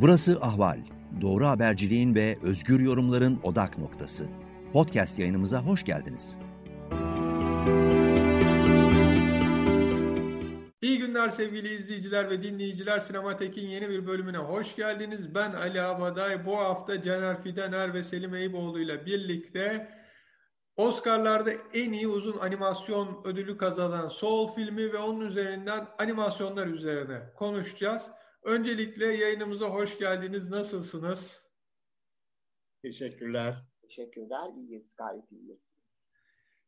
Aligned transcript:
Burası 0.00 0.38
Ahval. 0.40 0.78
Doğru 1.20 1.46
haberciliğin 1.46 2.14
ve 2.14 2.38
özgür 2.42 2.80
yorumların 2.80 3.40
odak 3.42 3.78
noktası. 3.78 4.26
Podcast 4.72 5.18
yayınımıza 5.18 5.62
hoş 5.62 5.84
geldiniz. 5.84 6.36
İyi 10.82 10.98
günler 10.98 11.28
sevgili 11.28 11.74
izleyiciler 11.74 12.30
ve 12.30 12.42
dinleyiciler. 12.42 12.98
Sinematek'in 12.98 13.66
yeni 13.66 13.88
bir 13.88 14.06
bölümüne 14.06 14.38
hoş 14.38 14.76
geldiniz. 14.76 15.34
Ben 15.34 15.52
Ali 15.52 15.82
Abaday. 15.82 16.46
Bu 16.46 16.58
hafta 16.58 17.02
Caner 17.02 17.42
Fidener 17.42 17.94
ve 17.94 18.02
Selim 18.02 18.34
Eyüboğlu 18.34 18.80
ile 18.80 19.06
birlikte 19.06 19.88
Oscar'larda 20.76 21.50
en 21.74 21.92
iyi 21.92 22.08
uzun 22.08 22.38
animasyon 22.38 23.20
ödülü 23.24 23.56
kazanan 23.56 24.08
Soul 24.08 24.54
filmi 24.54 24.92
ve 24.92 24.98
onun 24.98 25.20
üzerinden 25.20 25.86
animasyonlar 25.98 26.66
üzerine 26.66 27.20
konuşacağız. 27.36 28.02
Öncelikle 28.46 29.06
yayınımıza 29.06 29.66
hoş 29.66 29.98
geldiniz. 29.98 30.50
Nasılsınız? 30.50 31.42
Teşekkürler. 32.82 33.56
Teşekkürler. 33.82 34.50
İyiyiz. 34.56 34.96
Gayet 34.96 35.32
iyiyiz. 35.32 35.78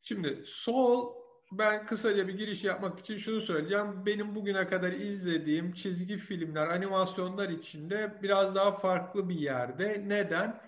Şimdi 0.02 0.42
Soul 0.46 1.14
ben 1.52 1.86
kısaca 1.86 2.28
bir 2.28 2.38
giriş 2.38 2.64
yapmak 2.64 3.00
için 3.00 3.16
şunu 3.16 3.41
söyleyeceğim. 3.41 4.06
Benim 4.06 4.34
bugüne 4.34 4.66
kadar 4.66 4.92
izlediğim 4.92 5.72
çizgi 5.72 6.16
filmler, 6.16 6.66
animasyonlar 6.66 7.48
içinde 7.48 8.19
biraz 8.22 8.55
daha 8.55 8.72
farklı 8.72 9.28
bir 9.28 9.38
yerde. 9.38 10.05
Neden? 10.06 10.60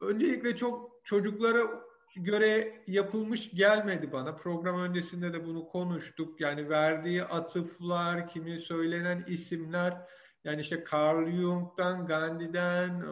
Öncelikle 0.00 0.56
çok 0.56 1.00
çocuklara 1.04 1.86
göre 2.16 2.82
yapılmış 2.86 3.50
gelmedi 3.50 4.12
bana. 4.12 4.36
Program 4.36 4.80
öncesinde 4.80 5.32
de 5.32 5.46
bunu 5.46 5.68
konuştuk. 5.68 6.40
Yani 6.40 6.68
verdiği 6.68 7.24
atıflar, 7.24 8.28
kimi 8.28 8.60
söylenen 8.60 9.24
isimler 9.28 10.06
yani 10.46 10.60
işte 10.60 10.84
Carl 10.92 11.30
Jung'dan, 11.30 12.06
Gandhi'den, 12.06 13.04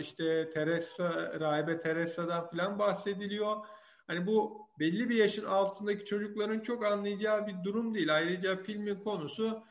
işte 0.00 0.50
Teresa, 0.50 1.40
Rahibe 1.40 1.80
Teresa'dan 1.80 2.50
falan 2.50 2.78
bahsediliyor. 2.78 3.56
Hani 4.06 4.26
bu 4.26 4.68
belli 4.80 5.08
bir 5.08 5.16
yaşın 5.16 5.44
altındaki 5.44 6.04
çocukların 6.04 6.60
çok 6.60 6.84
anlayacağı 6.84 7.46
bir 7.46 7.54
durum 7.64 7.94
değil. 7.94 8.14
Ayrıca 8.14 8.56
filmin 8.56 8.94
konusu 8.94 9.64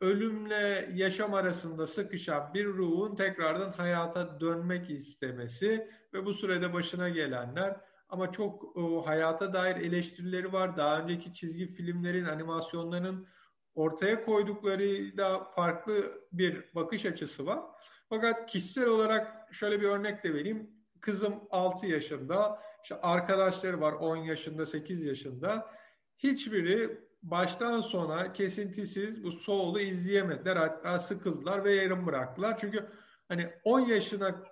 ölümle 0.00 0.90
yaşam 0.94 1.34
arasında 1.34 1.86
sıkışan 1.86 2.54
bir 2.54 2.66
ruhun 2.66 3.16
tekrardan 3.16 3.72
hayata 3.72 4.40
dönmek 4.40 4.90
istemesi 4.90 5.88
ve 6.14 6.26
bu 6.26 6.32
sürede 6.34 6.72
başına 6.72 7.08
gelenler 7.08 7.76
ama 8.08 8.32
çok 8.32 8.76
hayata 9.06 9.52
dair 9.52 9.76
eleştirileri 9.76 10.52
var. 10.52 10.76
Daha 10.76 10.98
önceki 11.00 11.34
çizgi 11.34 11.66
filmlerin, 11.66 12.24
animasyonların 12.24 13.26
ortaya 13.74 14.24
koydukları 14.24 15.16
da 15.16 15.44
farklı 15.44 16.20
bir 16.32 16.64
bakış 16.74 17.06
açısı 17.06 17.46
var. 17.46 17.60
Fakat 18.08 18.50
kişisel 18.50 18.86
olarak 18.86 19.54
şöyle 19.54 19.80
bir 19.80 19.88
örnek 19.88 20.24
de 20.24 20.34
vereyim. 20.34 20.70
Kızım 21.00 21.34
6 21.50 21.86
yaşında, 21.86 22.62
işte 22.82 23.00
arkadaşları 23.00 23.80
var 23.80 23.92
10 23.92 24.16
yaşında, 24.16 24.66
8 24.66 25.04
yaşında. 25.04 25.70
Hiçbiri 26.18 27.00
baştan 27.22 27.80
sona 27.80 28.32
kesintisiz 28.32 29.24
bu 29.24 29.32
Soul'u 29.32 29.80
izleyemediler. 29.80 30.56
Hatta 30.56 30.98
sıkıldılar 30.98 31.64
ve 31.64 31.74
yarım 31.74 32.06
bıraktılar. 32.06 32.58
Çünkü 32.58 32.86
hani 33.28 33.50
10 33.64 33.80
yaşında 33.80 34.44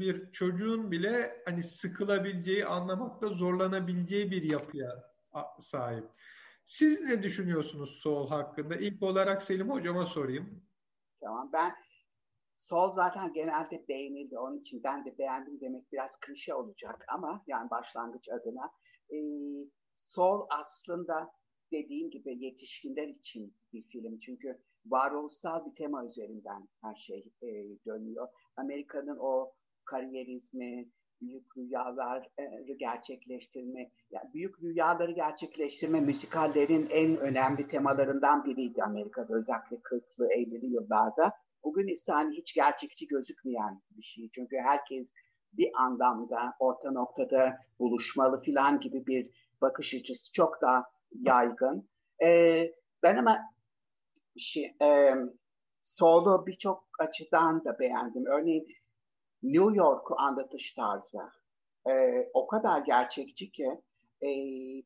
bir 0.00 0.32
çocuğun 0.32 0.90
bile 0.90 1.42
hani 1.44 1.62
sıkılabileceği, 1.62 2.66
anlamakta 2.66 3.28
zorlanabileceği 3.28 4.30
bir 4.30 4.42
yapıya 4.42 5.04
sahip. 5.60 6.04
Siz 6.64 7.00
ne 7.00 7.22
düşünüyorsunuz 7.22 7.90
Sol 8.02 8.28
hakkında? 8.28 8.76
İlk 8.76 9.02
olarak 9.02 9.42
Selim 9.42 9.70
Hocama 9.70 10.06
sorayım. 10.06 10.62
Tamam 11.20 11.50
ben 11.52 11.74
Sol 12.54 12.92
zaten 12.92 13.32
genelde 13.32 13.84
beğenildi. 13.88 14.38
Onun 14.38 14.60
için 14.60 14.82
ben 14.84 15.04
de 15.04 15.18
beğendim 15.18 15.60
demek 15.60 15.92
biraz 15.92 16.20
klişe 16.20 16.54
olacak 16.54 17.04
ama 17.08 17.44
yani 17.46 17.70
başlangıç 17.70 18.28
adına. 18.28 18.70
Ee, 19.10 19.16
Sol 19.94 20.46
aslında 20.50 21.32
dediğim 21.72 22.10
gibi 22.10 22.44
yetişkinler 22.44 23.08
için 23.08 23.54
bir 23.72 23.82
film. 23.82 24.18
Çünkü 24.18 24.58
varoluşsal 24.86 25.66
bir 25.66 25.74
tema 25.74 26.06
üzerinden 26.06 26.68
her 26.82 26.94
şey 26.94 27.32
e, 27.42 27.48
dönüyor. 27.86 28.28
Amerika'nın 28.56 29.16
o 29.20 29.52
kariyerizmi, 29.84 30.88
büyük 31.22 31.56
rüyaları 31.56 32.74
gerçekleştirme, 32.78 33.90
yani 34.10 34.34
büyük 34.34 34.62
rüyaları 34.62 35.12
gerçekleştirme 35.12 36.00
müzikallerin 36.00 36.88
en 36.90 37.16
önemli 37.16 37.68
temalarından 37.68 38.44
biriydi 38.44 38.82
Amerika'da 38.82 39.34
özellikle 39.34 39.76
40'lı 39.76 40.26
50'li 40.26 40.66
yıllarda. 40.66 41.32
Bugün 41.64 41.88
ise 41.88 42.12
hani 42.12 42.36
hiç 42.36 42.54
gerçekçi 42.54 43.06
gözükmeyen 43.06 43.80
bir 43.90 44.02
şey. 44.02 44.30
Çünkü 44.34 44.56
herkes 44.56 45.12
bir 45.52 45.70
anlamda 45.74 46.54
orta 46.58 46.90
noktada 46.90 47.58
buluşmalı 47.78 48.42
filan 48.42 48.80
gibi 48.80 49.06
bir 49.06 49.30
bakış 49.60 49.94
açısı 49.94 50.32
çok 50.32 50.62
daha 50.62 50.84
yaygın. 51.12 51.88
Ee, 52.22 52.72
ben 53.02 53.16
ama 53.16 53.38
şey, 54.36 54.64
e, 54.82 55.14
solo 55.82 56.46
birçok 56.46 56.84
açıdan 57.00 57.64
da 57.64 57.78
beğendim. 57.78 58.26
Örneğin 58.26 58.66
New 59.42 59.76
York'u 59.76 60.14
anlatış 60.18 60.72
tarzı 60.72 61.18
e, 61.90 61.92
o 62.34 62.46
kadar 62.46 62.80
gerçekçi 62.80 63.50
ki 63.50 63.68
e, 64.22 64.30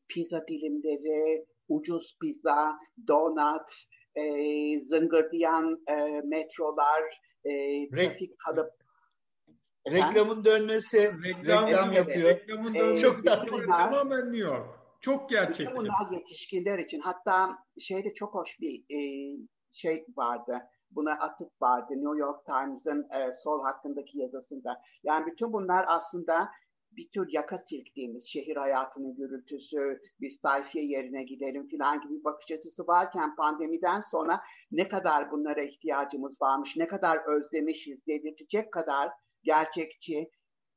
pizza 0.07 0.47
dilimleri, 0.47 1.45
ucuz 1.69 2.17
pizza, 2.21 2.79
donut, 3.07 3.71
e, 4.15 4.23
zıngırdayan 4.79 5.83
e, 5.87 6.21
metrolar, 6.21 7.21
e, 7.45 7.89
trafik 7.89 8.39
kalıp 8.39 8.77
Reklamın 9.91 10.45
dönmesi, 10.45 11.13
reklam, 11.23 11.67
reklam 11.67 11.91
yapıyor. 11.91 12.29
Reklamın 12.29 12.75
dönmesi 12.75 13.01
çok 13.01 13.25
tatlı. 13.25 13.65
Tamamen 13.67 14.25
New 14.25 14.37
York. 14.37 14.65
Çok 15.01 15.29
gerçekçi. 15.29 15.75
Bunlar 15.75 16.11
yetişkinler 16.11 16.79
için. 16.79 16.99
Hatta 16.99 17.57
şeyde 17.79 18.13
çok 18.13 18.33
hoş 18.33 18.59
bir 18.59 18.79
e, 18.79 18.99
şey 19.71 20.05
vardı 20.17 20.59
buna 20.91 21.11
atıp 21.11 21.61
vardı 21.61 21.93
New 21.93 22.17
York 22.17 22.45
Times'ın 22.45 23.07
e, 23.11 23.31
sol 23.43 23.63
hakkındaki 23.63 24.19
yazısında. 24.19 24.81
Yani 25.03 25.25
bütün 25.25 25.53
bunlar 25.53 25.85
aslında 25.87 26.49
bir 26.91 27.09
tür 27.09 27.27
yaka 27.31 27.57
silktiğimiz 27.57 28.27
şehir 28.27 28.55
hayatının 28.55 29.15
gürültüsü, 29.15 30.01
bir 30.21 30.31
sayfiye 30.31 30.85
yerine 30.85 31.23
gidelim 31.23 31.69
falan 31.69 32.01
gibi 32.01 32.23
bakış 32.23 32.51
açısı 32.51 32.87
varken 32.87 33.35
pandemiden 33.35 34.01
sonra 34.01 34.41
ne 34.71 34.87
kadar 34.87 35.31
bunlara 35.31 35.61
ihtiyacımız 35.61 36.41
varmış, 36.41 36.77
ne 36.77 36.87
kadar 36.87 37.17
özlemişiz 37.27 38.07
dedirtecek 38.07 38.73
kadar 38.73 39.11
gerçekçi, 39.43 40.29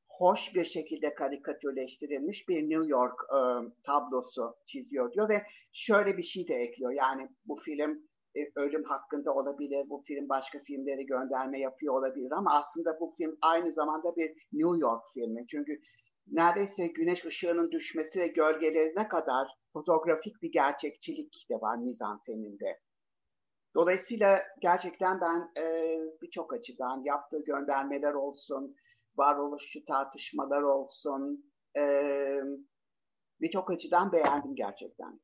hoş 0.09 0.54
bir 0.54 0.65
şekilde 0.65 1.15
karikatürleştirilmiş 1.15 2.48
bir 2.48 2.62
New 2.62 2.87
York 2.87 3.21
e, 3.31 3.41
tablosu 3.82 4.54
çiziyor 4.66 5.12
diyor 5.12 5.28
ve 5.28 5.42
şöyle 5.72 6.16
bir 6.16 6.22
şey 6.22 6.48
de 6.48 6.54
ekliyor. 6.54 6.91
Yani 6.91 7.28
bu 7.44 7.56
film 7.56 8.09
ölüm 8.56 8.84
hakkında 8.84 9.34
olabilir, 9.34 9.91
bu 9.91 10.02
film 10.06 10.28
başka 10.28 10.58
filmleri 10.58 11.06
gönderme 11.06 11.58
yapıyor 11.58 11.94
olabilir 11.94 12.32
ama 12.32 12.54
aslında 12.54 13.00
bu 13.00 13.14
film 13.16 13.38
aynı 13.42 13.72
zamanda 13.72 14.16
bir 14.16 14.28
New 14.52 14.78
York 14.78 15.02
filmi. 15.14 15.46
Çünkü 15.46 15.80
neredeyse 16.26 16.86
güneş 16.86 17.24
ışığının 17.24 17.70
düşmesi 17.70 18.20
ve 18.20 18.26
gölgelerine 18.26 19.08
kadar 19.08 19.48
fotoğrafik 19.72 20.42
bir 20.42 20.52
gerçekçilik 20.52 21.46
de 21.50 21.54
var 21.54 21.76
mizanseninde. 21.76 22.80
Dolayısıyla 23.74 24.42
gerçekten 24.60 25.20
ben 25.20 25.62
e, 25.62 25.97
birçok 26.22 26.52
açıdan 26.54 27.02
yaptığı 27.04 27.44
göndermeler 27.44 28.14
olsun, 28.14 28.76
varoluşçu 29.16 29.84
tartışmalar 29.84 30.62
olsun, 30.62 31.52
e, 31.78 31.82
birçok 33.41 33.70
açıdan 33.70 34.12
beğendim 34.12 34.54
gerçekten. 34.54 35.20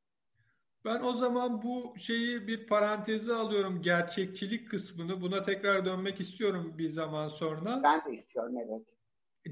Ben 0.85 1.01
o 1.01 1.13
zaman 1.13 1.61
bu 1.61 1.95
şeyi 1.97 2.47
bir 2.47 2.67
paranteze 2.67 3.33
alıyorum 3.33 3.81
gerçekçilik 3.81 4.69
kısmını. 4.69 5.21
Buna 5.21 5.43
tekrar 5.43 5.85
dönmek 5.85 6.19
istiyorum 6.19 6.77
bir 6.77 6.91
zaman 6.91 7.29
sonra. 7.29 7.83
Ben 7.83 8.05
de 8.05 8.13
istiyorum 8.13 8.53
evet. 8.57 8.93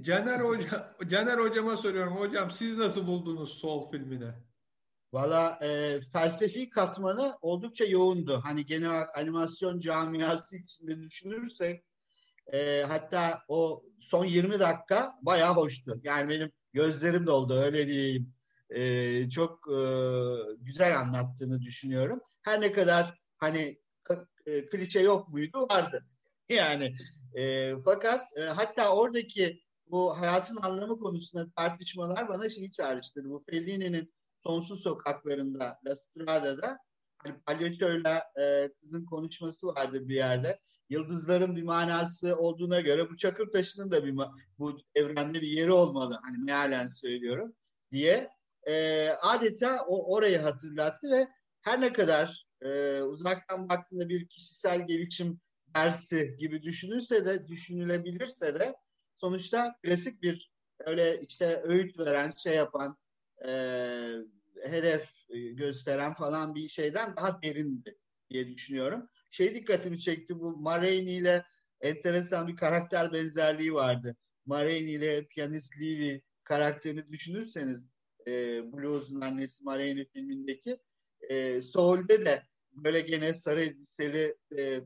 Caner 0.05 0.39
Hoca 0.39 0.95
Caner 1.07 1.37
hocama 1.37 1.77
soruyorum. 1.77 2.15
Hocam 2.15 2.51
siz 2.51 2.77
nasıl 2.77 3.07
buldunuz 3.07 3.49
Sol 3.49 3.91
filmini? 3.91 4.31
Valla 5.13 5.59
e, 5.61 5.99
felsefi 6.13 6.69
katmanı 6.69 7.37
oldukça 7.41 7.85
yoğundu. 7.85 8.41
Hani 8.43 8.65
genel 8.65 8.89
olarak 8.89 9.17
animasyon 9.17 9.79
camiası 9.79 10.57
içinde 10.57 11.01
düşünürsek 11.01 11.85
e, 12.53 12.83
hatta 12.87 13.41
o 13.47 13.83
son 13.99 14.25
20 14.25 14.59
dakika 14.59 15.19
bayağı 15.21 15.53
hoştu. 15.53 15.99
Yani 16.03 16.29
benim 16.29 16.51
gözlerim 16.73 17.27
doldu 17.27 17.53
öyle 17.53 17.87
diyeyim 17.87 18.34
e, 18.69 19.29
çok 19.29 19.67
e, 19.71 19.79
güzel 20.59 20.99
anlattığını 20.99 21.61
düşünüyorum. 21.61 22.21
Her 22.41 22.61
ne 22.61 22.71
kadar 22.71 23.19
hani 23.37 23.79
e, 24.45 24.65
klişe 24.65 24.99
yok 24.99 25.29
muydu 25.29 25.67
vardı. 25.71 26.05
Yani 26.49 26.95
e, 27.35 27.73
fakat 27.85 28.37
e, 28.37 28.41
hatta 28.41 28.95
oradaki 28.95 29.61
bu 29.87 30.19
hayatın 30.19 30.57
anlamı 30.61 30.99
konusunda 30.99 31.51
tartışmalar 31.55 32.27
bana 32.29 32.49
şeyi 32.49 32.71
çağrıştırdı. 32.71 33.29
Bu 33.29 33.39
Fellini'nin 33.39 34.13
Sonsuz 34.43 34.81
Sokaklarında 34.81 35.79
La 35.85 35.95
Strada'da 35.95 36.77
palyaçoyla 37.45 38.23
e, 38.41 38.69
kızın 38.81 39.05
konuşması 39.05 39.67
vardı 39.67 40.07
bir 40.07 40.15
yerde. 40.15 40.59
Yıldızların 40.89 41.55
bir 41.55 41.63
manası 41.63 42.35
olduğuna 42.37 42.81
göre 42.81 43.09
bu 43.09 43.17
çakır 43.17 43.51
taşının 43.51 43.91
da 43.91 44.05
bir 44.05 44.15
bu 44.59 44.77
evrende 44.95 45.41
bir 45.41 45.47
yeri 45.47 45.71
olmalı. 45.71 46.19
Hani 46.23 46.37
mealen 46.37 46.89
söylüyorum 46.89 47.53
diye 47.91 48.29
e, 48.67 49.09
adeta 49.09 49.85
o 49.87 50.15
orayı 50.15 50.37
hatırlattı 50.39 51.11
ve 51.11 51.27
her 51.61 51.81
ne 51.81 51.93
kadar 51.93 52.45
e, 52.61 53.01
uzaktan 53.01 53.69
baktığında 53.69 54.09
bir 54.09 54.27
kişisel 54.27 54.87
gelişim 54.87 55.39
dersi 55.75 56.35
gibi 56.39 56.63
düşünülse 56.63 57.25
de 57.25 57.47
düşünülebilirse 57.47 58.59
de 58.59 58.75
sonuçta 59.17 59.75
klasik 59.83 60.21
bir 60.21 60.51
öyle 60.79 61.21
işte 61.21 61.61
öğüt 61.63 61.99
veren 61.99 62.31
şey 62.31 62.55
yapan 62.55 62.97
e, 63.47 63.51
hedef 64.63 65.09
gösteren 65.53 66.13
falan 66.13 66.55
bir 66.55 66.69
şeyden 66.69 67.15
daha 67.17 67.41
derindi 67.41 67.97
diye 68.29 68.47
düşünüyorum. 68.47 69.09
Şey 69.31 69.55
dikkatimi 69.55 69.99
çekti 69.99 70.39
bu 70.39 70.57
Marraine 70.57 71.11
ile 71.11 71.45
enteresan 71.81 72.47
bir 72.47 72.55
karakter 72.55 73.13
benzerliği 73.13 73.73
vardı. 73.73 74.15
Marraine 74.45 74.91
ile 74.91 75.27
piyanist 75.27 75.81
Levy 75.81 76.21
karakterini 76.43 77.11
düşünürseniz 77.11 77.85
e, 78.27 78.31
Blues'un 78.73 79.21
annesi 79.21 79.63
Marraine 79.63 80.05
filmindeki 80.05 80.77
e, 81.29 81.61
Soul'de 81.61 82.25
de 82.25 82.43
böyle 82.71 83.01
gene 83.01 83.33
sarı 83.33 83.61
elbiseli 83.61 84.35
e, 84.57 84.81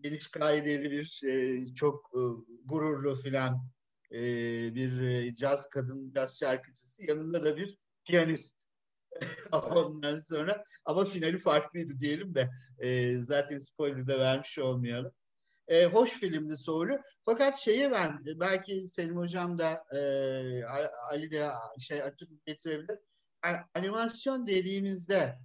geniş 0.00 0.28
kaideli 0.28 0.90
bir 0.90 1.20
e, 1.26 1.66
çok 1.74 2.10
e, 2.14 2.20
gururlu 2.64 3.22
filan 3.22 3.70
e, 4.12 4.20
bir 4.74 5.00
e, 5.00 5.34
caz 5.34 5.68
kadın 5.68 6.12
caz 6.14 6.38
şarkıcısı 6.38 7.04
yanında 7.04 7.44
da 7.44 7.56
bir 7.56 7.78
piyanist 8.04 8.56
ondan 9.52 10.20
sonra 10.20 10.64
ama 10.84 11.04
finali 11.04 11.38
farklıydı 11.38 12.00
diyelim 12.00 12.34
de 12.34 12.50
e, 12.78 13.16
zaten 13.16 13.58
spoiler 13.58 14.06
da 14.06 14.18
vermiş 14.18 14.58
olmayalım. 14.58 15.12
E, 15.70 15.84
hoş 15.86 16.20
filmdi 16.20 16.56
Soğulu. 16.56 16.98
Fakat 17.24 17.58
şeyi 17.58 17.90
ben 17.90 18.20
belki 18.26 18.88
Selim 18.88 19.16
Hocam 19.16 19.58
da 19.58 19.84
e, 19.92 20.64
Ali 21.10 21.30
de 21.30 21.48
şey 21.80 22.02
açık 22.02 22.46
getirebilir. 22.46 22.98
Yani 23.44 23.58
animasyon 23.74 24.46
dediğimizde 24.46 25.38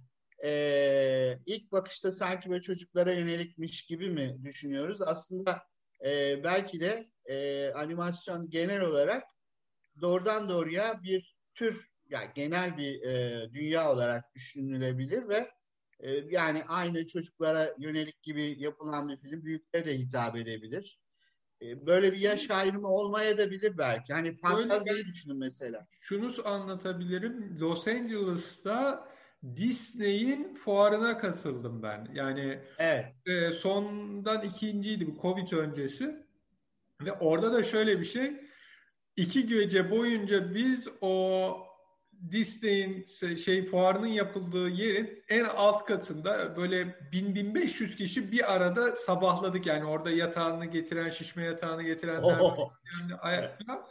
e, 0.44 1.38
ilk 1.46 1.72
bakışta 1.72 2.12
sanki 2.12 2.50
böyle 2.50 2.62
çocuklara 2.62 3.12
yönelikmiş 3.12 3.86
gibi 3.86 4.10
mi 4.10 4.36
düşünüyoruz? 4.44 5.02
Aslında 5.02 5.62
e, 6.04 6.44
belki 6.44 6.80
de 6.80 7.06
e, 7.26 7.68
animasyon 7.72 8.50
genel 8.50 8.80
olarak 8.80 9.24
doğrudan 10.00 10.48
doğruya 10.48 11.02
bir 11.02 11.36
tür 11.54 11.90
yani 12.08 12.30
genel 12.34 12.76
bir 12.76 13.02
e, 13.02 13.46
dünya 13.52 13.92
olarak 13.92 14.34
düşünülebilir 14.34 15.28
ve 15.28 15.50
e, 16.00 16.10
yani 16.10 16.64
aynı 16.68 17.06
çocuklara 17.06 17.74
yönelik 17.78 18.22
gibi 18.22 18.56
yapılan 18.58 19.08
bir 19.08 19.16
film 19.16 19.44
büyüklere 19.44 19.84
de 19.84 19.98
hitap 19.98 20.36
edebilir. 20.36 21.00
E, 21.62 21.86
böyle 21.86 22.12
bir 22.12 22.18
yaş 22.18 22.50
ayrımı 22.50 22.88
olmaya 22.88 23.38
da 23.38 23.50
bilir 23.50 23.78
belki. 23.78 24.12
Hani 24.12 24.36
fantaziyi 24.36 25.06
düşünün 25.06 25.38
mesela. 25.38 25.86
Şunu 26.00 26.48
anlatabilirim. 26.48 27.60
Los 27.60 27.88
Angeles'ta 27.88 29.08
Disney'in 29.56 30.54
fuarına 30.54 31.18
katıldım 31.18 31.82
ben. 31.82 32.08
Yani 32.14 32.60
evet. 32.78 33.14
e, 33.26 33.52
sondan 33.52 34.42
ikinciydi 34.42 35.06
bu 35.06 35.20
Covid 35.22 35.52
öncesi. 35.52 36.26
Ve 37.02 37.12
orada 37.12 37.52
da 37.52 37.62
şöyle 37.62 38.00
bir 38.00 38.04
şey. 38.04 38.32
İki 39.16 39.46
gece 39.46 39.90
boyunca 39.90 40.54
biz 40.54 40.88
o 41.00 41.65
Disney'in 42.30 43.06
şey 43.36 43.66
fuarının 43.66 44.06
yapıldığı 44.06 44.68
yerin 44.68 45.24
en 45.28 45.44
alt 45.44 45.84
katında 45.84 46.56
böyle 46.56 46.82
1000-1500 47.12 47.96
kişi 47.96 48.32
bir 48.32 48.54
arada 48.54 48.96
sabahladık. 48.96 49.66
Yani 49.66 49.84
orada 49.84 50.10
yatağını 50.10 50.66
getiren, 50.66 51.08
şişme 51.08 51.44
yatağını 51.44 51.82
getirenler 51.82 52.38
oh. 52.40 52.72
ayakta. 53.20 53.88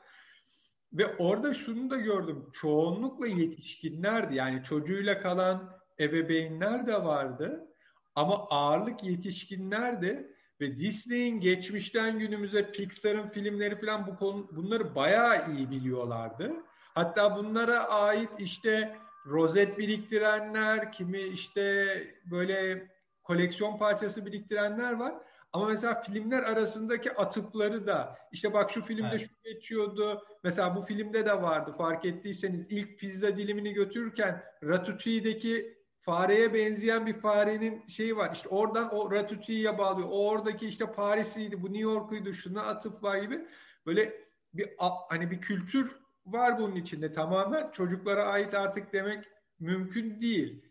Ve 0.93 1.15
orada 1.15 1.53
şunu 1.53 1.89
da 1.89 1.97
gördüm. 1.97 2.45
Çoğunlukla 2.53 3.27
yetişkinlerdi. 3.27 4.35
Yani 4.35 4.63
çocuğuyla 4.63 5.21
kalan 5.21 5.71
ebeveynler 5.99 6.87
de 6.87 7.03
vardı. 7.03 7.67
Ama 8.15 8.47
ağırlık 8.49 9.03
yetişkinlerdi. 9.03 10.35
Ve 10.61 10.77
Disney'in 10.77 11.39
geçmişten 11.39 12.19
günümüze 12.19 12.71
Pixar'ın 12.71 13.29
filmleri 13.29 13.79
falan 13.79 14.07
bu 14.07 14.15
konu, 14.15 14.49
bunları 14.55 14.95
bayağı 14.95 15.53
iyi 15.53 15.71
biliyorlardı. 15.71 16.53
Hatta 16.95 17.35
bunlara 17.35 17.83
ait 17.83 18.29
işte 18.39 18.97
rozet 19.25 19.77
biriktirenler, 19.77 20.91
kimi 20.91 21.21
işte 21.21 21.85
böyle 22.31 22.87
koleksiyon 23.23 23.77
parçası 23.77 24.25
biriktirenler 24.25 24.93
var. 24.93 25.15
Ama 25.53 25.65
mesela 25.65 26.01
filmler 26.01 26.43
arasındaki 26.43 27.11
atıfları 27.11 27.87
da 27.87 28.17
işte 28.31 28.53
bak 28.53 28.71
şu 28.71 28.81
filmde 28.81 29.07
evet. 29.09 29.19
şu 29.19 29.27
geçiyordu. 29.43 30.23
Mesela 30.43 30.75
bu 30.75 30.81
filmde 30.81 31.25
de 31.25 31.41
vardı 31.41 31.73
fark 31.77 32.05
ettiyseniz 32.05 32.71
ilk 32.71 32.99
pizza 32.99 33.37
dilimini 33.37 33.73
götürürken 33.73 34.43
Ratatouille'deki 34.63 35.77
fareye 36.01 36.53
benzeyen 36.53 37.05
bir 37.05 37.19
farenin 37.19 37.87
şeyi 37.87 38.17
var. 38.17 38.31
İşte 38.33 38.49
oradan 38.49 38.95
o 38.95 39.11
Ratatouille'ye 39.11 39.77
bağlıyor. 39.77 40.07
O 40.11 40.29
oradaki 40.29 40.67
işte 40.67 40.91
Paris'iydi, 40.91 41.61
bu 41.61 41.65
New 41.65 41.79
York'uydu, 41.79 42.33
şuna 42.33 42.61
atıf 42.61 43.03
var 43.03 43.17
gibi. 43.17 43.47
Böyle 43.85 44.25
bir 44.53 44.69
hani 45.09 45.31
bir 45.31 45.41
kültür 45.41 46.04
var 46.25 46.59
bunun 46.59 46.75
içinde 46.75 47.11
tamamen 47.11 47.71
çocuklara 47.71 48.25
ait 48.25 48.53
artık 48.53 48.93
demek 48.93 49.25
mümkün 49.59 50.21
değil. 50.21 50.65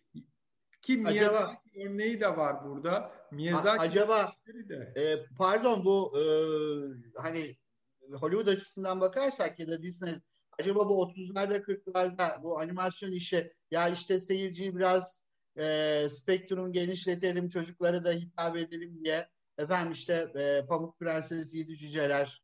Ki 0.82 0.96
Miyazaki 0.96 1.20
acaba, 1.20 1.56
örneği 1.84 2.20
de 2.20 2.36
var 2.36 2.64
burada. 2.64 3.12
Miyazaki 3.30 3.80
acaba 3.80 4.32
e, 4.96 5.26
pardon 5.38 5.84
bu 5.84 6.18
e, 6.18 6.24
hani 7.16 7.56
Hollywood 8.12 8.46
açısından 8.46 9.00
bakarsak 9.00 9.58
ya 9.58 9.68
da 9.68 9.82
Disney 9.82 10.14
acaba 10.58 10.88
bu 10.88 11.02
30'larda 11.02 11.62
40'larda 11.62 12.42
bu 12.42 12.60
animasyon 12.60 13.12
işi 13.12 13.52
ya 13.70 13.88
işte 13.88 14.20
seyirciyi 14.20 14.76
biraz 14.76 15.24
e, 15.58 16.08
spektrum 16.10 16.72
genişletelim 16.72 17.48
çocuklara 17.48 18.04
da 18.04 18.12
hitap 18.12 18.56
edelim 18.56 19.04
diye 19.04 19.28
efendim 19.58 19.92
işte 19.92 20.32
e, 20.36 20.66
Pamuk 20.66 20.98
Prenses 20.98 21.54
Yedi 21.54 21.76
Cüceler 21.76 22.42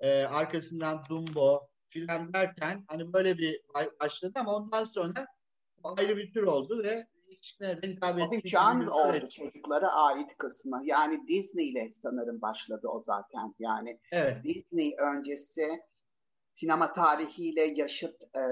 e, 0.00 0.22
arkasından 0.22 1.02
Dumbo 1.08 1.71
filan 1.92 2.32
derken 2.32 2.84
hani 2.88 3.12
böyle 3.12 3.38
bir 3.38 3.60
başladı 4.00 4.32
ama 4.34 4.56
ondan 4.56 4.84
sonra 4.84 5.26
ayrı 5.84 6.16
bir 6.16 6.32
tür 6.32 6.42
oldu 6.42 6.82
ve 6.84 7.06
hiç 7.30 7.60
nereden 7.60 7.88
hitap 7.88 8.18
ettiği 8.18 8.50
can 8.50 8.86
oldu 8.86 9.28
çocuklara 9.28 9.92
ait 9.92 10.36
kısmı. 10.38 10.80
Yani 10.84 11.28
Disney 11.28 11.68
ile 11.70 11.90
sanırım 12.02 12.42
başladı 12.42 12.88
o 12.88 13.02
zaten. 13.02 13.54
Yani 13.58 13.98
evet. 14.12 14.44
Disney 14.44 14.96
öncesi 14.98 15.68
sinema 16.52 16.92
tarihiyle 16.92 17.62
yaşıt 17.62 18.22
e, 18.36 18.42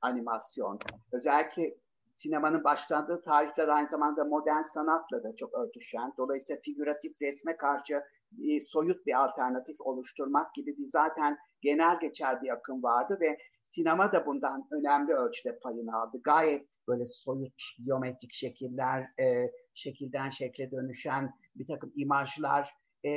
animasyon. 0.00 0.78
Özellikle 1.12 1.76
sinemanın 2.14 2.64
başlandığı 2.64 3.22
tarihler 3.22 3.68
aynı 3.68 3.88
zamanda 3.88 4.24
modern 4.24 4.62
sanatla 4.62 5.22
da 5.22 5.36
çok 5.36 5.54
örtüşen. 5.54 6.12
Dolayısıyla 6.18 6.60
figüratif 6.62 7.22
resme 7.22 7.56
karşı 7.56 8.02
e, 8.44 8.60
soyut 8.60 9.06
bir 9.06 9.24
alternatif 9.24 9.80
oluşturmak 9.80 10.54
gibi 10.54 10.78
bir 10.78 10.88
zaten 10.88 11.38
genel 11.60 12.00
geçer 12.00 12.42
bir 12.42 12.48
akım 12.48 12.82
vardı 12.82 13.18
ve 13.20 13.38
sinema 13.62 14.12
da 14.12 14.26
bundan 14.26 14.68
önemli 14.70 15.12
ölçüde 15.12 15.58
payını 15.58 15.96
aldı. 15.96 16.20
Gayet 16.24 16.68
böyle 16.88 17.04
soyut, 17.06 17.62
geometrik 17.84 18.32
şekiller, 18.32 19.02
e, 19.20 19.50
şekilden 19.74 20.30
şekle 20.30 20.70
dönüşen 20.70 21.34
bir 21.56 21.66
takım 21.66 21.92
imajlar. 21.96 22.70
E, 23.04 23.10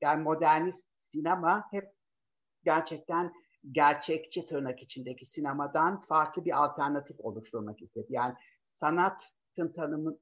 yani 0.00 0.22
modernist 0.22 0.88
sinema 0.94 1.64
hep 1.70 1.92
gerçekten 2.64 3.32
gerçekçi 3.72 4.46
tırnak 4.46 4.82
içindeki 4.82 5.26
sinemadan 5.26 6.00
farklı 6.00 6.44
bir 6.44 6.64
alternatif 6.64 7.20
oluşturmak 7.20 7.82
istedi. 7.82 8.06
Yani 8.08 8.34
sanatın 8.60 9.72
tanımı 9.76 10.18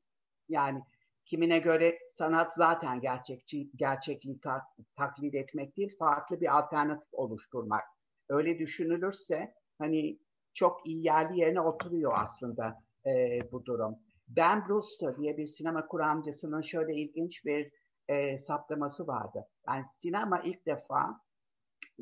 yani 0.49 0.83
kimine 1.27 1.59
göre 1.59 1.99
sanat 2.13 2.55
zaten 2.57 3.01
gerçekçi 3.01 3.71
gerçekliği 3.77 4.41
ta, 4.41 4.63
taklit 4.97 5.35
etmek 5.35 5.77
değil, 5.77 5.97
farklı 5.99 6.41
bir 6.41 6.59
alternatif 6.59 7.09
oluşturmak. 7.13 7.83
Öyle 8.29 8.59
düşünülürse 8.59 9.55
hani 9.79 10.19
çok 10.55 10.87
iyi 10.87 11.05
yerli 11.05 11.41
yerine 11.41 11.61
oturuyor 11.61 12.13
aslında 12.17 12.83
e, 13.07 13.41
bu 13.53 13.65
durum. 13.65 13.97
Ben 14.29 14.69
Brewster 14.69 15.17
diye 15.17 15.37
bir 15.37 15.47
sinema 15.47 15.87
kuramcısının 15.87 16.63
şöyle 16.63 16.95
ilginç 16.95 17.45
bir 17.45 17.71
e, 18.09 18.39
saptaması 18.39 19.07
vardı. 19.07 19.49
Yani 19.69 19.85
sinema 19.99 20.41
ilk 20.41 20.67
defa 20.67 21.21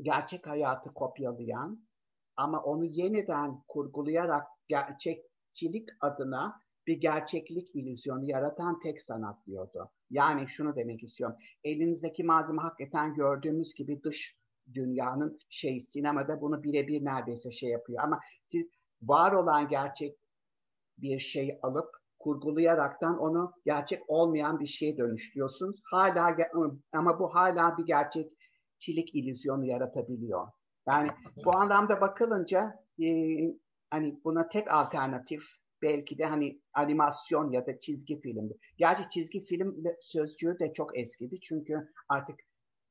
gerçek 0.02 0.46
hayatı 0.46 0.94
kopyalayan 0.94 1.86
ama 2.36 2.62
onu 2.62 2.84
yeniden 2.84 3.62
kurgulayarak 3.68 4.46
gerçekçilik 4.68 5.88
adına 6.00 6.60
bir 6.86 7.00
gerçeklik 7.00 7.74
illüzyonu 7.74 8.24
yaratan 8.24 8.80
tek 8.80 9.02
sanat 9.02 9.46
diyordu. 9.46 9.90
Yani 10.10 10.48
şunu 10.48 10.76
demek 10.76 11.02
istiyorum. 11.02 11.36
Elinizdeki 11.64 12.24
malzeme 12.24 12.62
hakikaten 12.62 13.14
gördüğümüz 13.14 13.74
gibi 13.74 14.02
dış 14.02 14.36
dünyanın 14.74 15.38
şey 15.50 15.80
sinemada 15.80 16.40
bunu 16.40 16.62
birebir 16.62 17.04
neredeyse 17.04 17.52
şey 17.52 17.70
yapıyor. 17.70 18.02
Ama 18.02 18.20
siz 18.46 18.66
var 19.02 19.32
olan 19.32 19.68
gerçek 19.68 20.16
bir 20.98 21.18
şey 21.18 21.58
alıp 21.62 21.88
kurgulayaraktan 22.18 23.18
onu 23.18 23.52
gerçek 23.64 24.02
olmayan 24.08 24.60
bir 24.60 24.66
şeye 24.66 24.96
dönüştürüyorsunuz. 24.96 25.80
Hala 25.90 26.36
ama 26.92 27.18
bu 27.18 27.34
hala 27.34 27.78
bir 27.78 27.86
gerçekçilik 27.86 29.14
illüzyonu 29.14 29.64
yaratabiliyor. 29.64 30.48
Yani 30.88 31.10
bu 31.44 31.56
anlamda 31.56 32.00
bakılınca 32.00 32.84
e, 33.02 33.08
hani 33.90 34.20
buna 34.24 34.48
tek 34.48 34.72
alternatif 34.72 35.42
belki 35.84 36.18
de 36.18 36.24
hani 36.24 36.60
animasyon 36.74 37.50
ya 37.50 37.66
da 37.66 37.78
çizgi 37.78 38.20
film. 38.20 38.50
Gerçi 38.76 39.08
çizgi 39.08 39.44
film 39.44 39.84
sözcüğü 40.00 40.58
de 40.58 40.72
çok 40.74 40.98
eskidi 40.98 41.40
çünkü 41.40 41.88
artık 42.08 42.40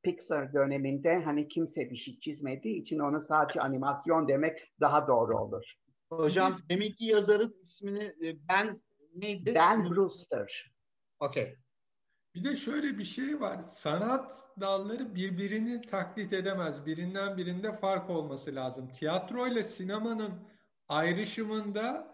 Pixar 0.04 0.54
döneminde 0.54 1.24
hani 1.26 1.48
kimse 1.48 1.90
bir 1.90 1.96
şey 1.96 2.20
çizmediği 2.20 2.82
için 2.82 3.00
ona 3.00 3.20
sadece 3.20 3.62
animasyon 3.62 4.28
demek 4.28 4.74
daha 4.80 5.08
doğru 5.08 5.38
olur. 5.38 5.64
Hocam 6.10 6.60
deminki 6.70 7.06
yazarın 7.06 7.56
ismini 7.64 8.04
e, 8.04 8.48
ben 8.50 8.82
neydi? 9.16 9.56
Ben 9.56 9.90
Brewster. 9.90 10.74
Okey. 11.20 11.56
Bir 12.36 12.44
de 12.44 12.56
şöyle 12.56 12.98
bir 12.98 13.04
şey 13.04 13.42
var. 13.42 13.64
Sanat 13.68 14.36
dalları 14.60 15.16
birbirini 15.16 15.82
taklit 15.82 16.34
edemez. 16.34 16.86
Birinden 16.86 17.38
birinde 17.38 17.78
fark 17.78 18.10
olması 18.10 18.56
lazım. 18.56 18.88
Tiyatro 18.88 19.48
ile 19.48 19.64
sinemanın 19.64 20.34
ayrışımında 20.88 22.12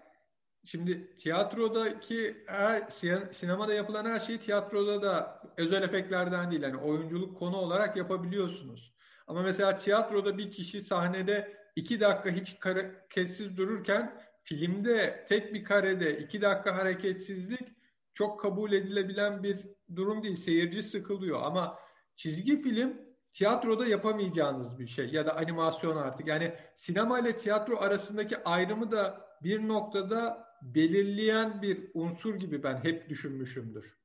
şimdi 0.70 1.18
tiyatrodaki 1.18 2.44
her 2.48 2.90
sinemada 3.32 3.74
yapılan 3.74 4.06
her 4.06 4.20
şeyi 4.20 4.40
tiyatroda 4.40 5.02
da 5.02 5.42
özel 5.58 5.84
efektlerden 5.84 6.52
değil 6.52 6.62
yani 6.62 6.78
oyunculuk 6.78 7.40
konu 7.40 7.58
olarak 7.58 7.98
yapabiliyorsunuz. 7.98 8.94
Ama 9.28 9.42
mesela 9.42 9.78
tiyatroda 9.78 10.38
bir 10.38 10.52
kişi 10.52 10.82
sahnede 10.82 11.58
iki 11.76 12.00
dakika 12.00 12.30
hiç 12.30 12.58
hareketsiz 12.60 13.58
dururken 13.58 14.22
filmde 14.44 15.26
tek 15.30 15.54
bir 15.54 15.64
karede 15.64 16.18
iki 16.18 16.42
dakika 16.42 16.78
hareketsizlik 16.78 17.68
çok 18.14 18.40
kabul 18.40 18.72
edilebilen 18.72 19.44
bir 19.44 19.68
durum 19.96 20.24
değil. 20.24 20.36
Seyirci 20.36 20.84
sıkılıyor 20.84 21.42
ama 21.44 21.80
çizgi 22.16 22.62
film 22.62 23.02
tiyatroda 23.34 23.86
yapamayacağınız 23.86 24.80
bir 24.80 24.88
şey 24.88 25.10
ya 25.10 25.26
da 25.26 25.36
animasyon 25.36 25.98
artık. 25.98 26.28
Yani 26.28 26.56
sinema 26.76 27.20
ile 27.20 27.38
tiyatro 27.38 27.78
arasındaki 27.78 28.44
ayrımı 28.44 28.92
da 28.92 29.30
bir 29.44 29.68
noktada 29.68 30.49
belirleyen 30.62 31.62
bir 31.62 31.92
unsur 31.94 32.36
gibi 32.36 32.64
ben 32.64 32.84
hep 32.84 33.10
düşünmüşümdür. 33.10 34.00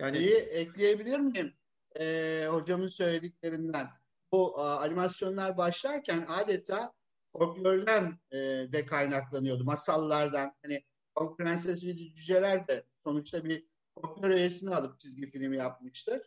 Yani 0.00 0.18
İyi, 0.18 0.34
ekleyebilir 0.34 1.18
miyim? 1.18 1.54
Ee, 2.00 2.46
hocamın 2.50 2.88
söylediklerinden. 2.88 3.88
Bu 4.32 4.60
a, 4.60 4.80
animasyonlar 4.80 5.56
başlarken 5.56 6.24
adeta 6.28 6.92
folklordan 7.32 8.18
e, 8.30 8.36
de 8.72 8.86
kaynaklanıyordu. 8.86 9.64
Masallardan. 9.64 10.54
Hani 10.62 10.84
Pamuk 11.14 11.38
Prenses 11.38 11.84
ve 11.84 11.96
Cüceler 11.96 12.68
de 12.68 12.84
sonuçta 13.04 13.44
bir 13.44 13.66
folklor 13.94 14.30
öğesini 14.30 14.74
alıp 14.74 15.00
çizgi 15.00 15.30
filmi 15.30 15.56
yapmıştır. 15.56 16.22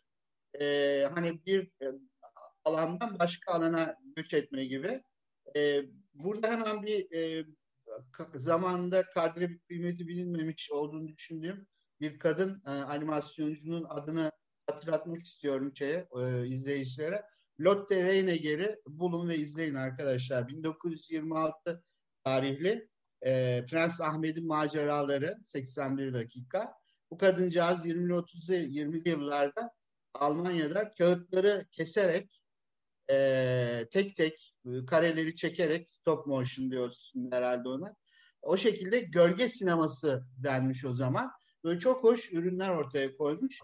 E, 0.61 1.09
hani 1.13 1.45
bir 1.45 1.71
e, 1.81 1.85
alandan 2.65 3.19
başka 3.19 3.51
alana 3.51 3.97
göç 4.15 4.33
etme 4.33 4.65
gibi. 4.65 5.03
E, 5.55 5.81
burada 6.13 6.51
hemen 6.51 6.83
bir 6.83 7.11
e, 7.11 7.45
zamanında 8.33 9.03
kadri 9.03 9.59
kıymeti 9.59 10.07
bilinmemiş 10.07 10.71
olduğunu 10.71 11.07
düşündüğüm 11.07 11.67
bir 12.01 12.19
kadın 12.19 12.63
e, 12.67 12.69
animasyoncunun 12.69 13.85
adını 13.89 14.31
hatırlatmak 14.67 15.23
istiyorum 15.23 15.71
şeye, 15.75 16.07
e, 16.19 16.47
izleyicilere. 16.47 17.23
Lotte 17.59 18.03
Reineger'i 18.03 18.79
bulun 18.87 19.29
ve 19.29 19.37
izleyin 19.37 19.75
arkadaşlar. 19.75 20.47
1926 20.47 21.83
tarihli 22.23 22.89
e, 23.25 23.65
Prens 23.69 24.01
Ahmet'in 24.01 24.47
maceraları 24.47 25.37
81 25.43 26.13
dakika. 26.13 26.73
Bu 27.11 27.17
kadıncağız 27.17 27.85
20'li 27.85 28.13
30'lu 28.13 28.55
20'li 28.55 29.09
yıllarda 29.09 29.71
Almanya'da 30.13 30.93
kağıtları 30.93 31.65
keserek 31.71 32.42
e, 33.11 33.87
tek 33.91 34.15
tek 34.15 34.53
e, 34.65 34.85
kareleri 34.85 35.35
çekerek 35.35 35.89
stop 35.89 36.27
motion 36.27 36.71
diyoruz 36.71 37.13
herhalde 37.31 37.69
ona. 37.69 37.95
O 38.41 38.57
şekilde 38.57 38.99
gölge 38.99 39.47
sineması 39.47 40.23
denmiş 40.37 40.85
o 40.85 40.93
zaman. 40.93 41.31
Böyle 41.63 41.79
çok 41.79 42.03
hoş 42.03 42.33
ürünler 42.33 42.69
ortaya 42.69 43.17
koymuş. 43.17 43.59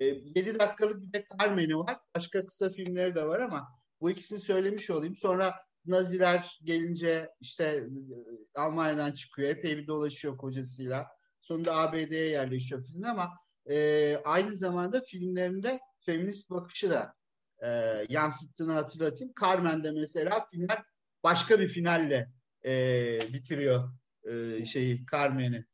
E, 0.00 0.04
7 0.04 0.58
dakikalık 0.58 1.02
bir 1.02 1.12
de 1.12 1.26
Carmen'i 1.40 1.78
var. 1.78 1.98
Başka 2.14 2.46
kısa 2.46 2.70
filmleri 2.70 3.14
de 3.14 3.24
var 3.24 3.40
ama 3.40 3.68
bu 4.00 4.10
ikisini 4.10 4.40
söylemiş 4.40 4.90
olayım. 4.90 5.16
Sonra 5.16 5.54
Naziler 5.86 6.58
gelince 6.64 7.30
işte 7.40 7.64
e, 7.64 8.58
Almanya'dan 8.58 9.12
çıkıyor. 9.12 9.48
Epey 9.48 9.76
bir 9.76 9.86
dolaşıyor 9.86 10.36
kocasıyla. 10.36 11.06
Sonunda 11.40 11.76
ABD'ye 11.76 12.28
yerleşiyor 12.28 12.84
film 12.84 13.04
ama 13.04 13.30
e, 13.70 14.16
aynı 14.24 14.54
zamanda 14.54 15.00
filmlerinde 15.00 15.80
feminist 16.06 16.50
bakışı 16.50 16.90
da 16.90 17.14
e, 17.62 17.68
yansıttığını 18.08 18.72
hatırlatayım. 18.72 19.32
Carmen'de 19.40 19.90
mesela 19.90 20.46
final 20.50 20.76
başka 21.22 21.60
bir 21.60 21.68
finalle 21.68 22.30
e, 22.64 23.18
bitiriyor 23.32 23.90
e, 24.24 24.64
şeyi 24.64 25.06
Carmen'i 25.12 25.64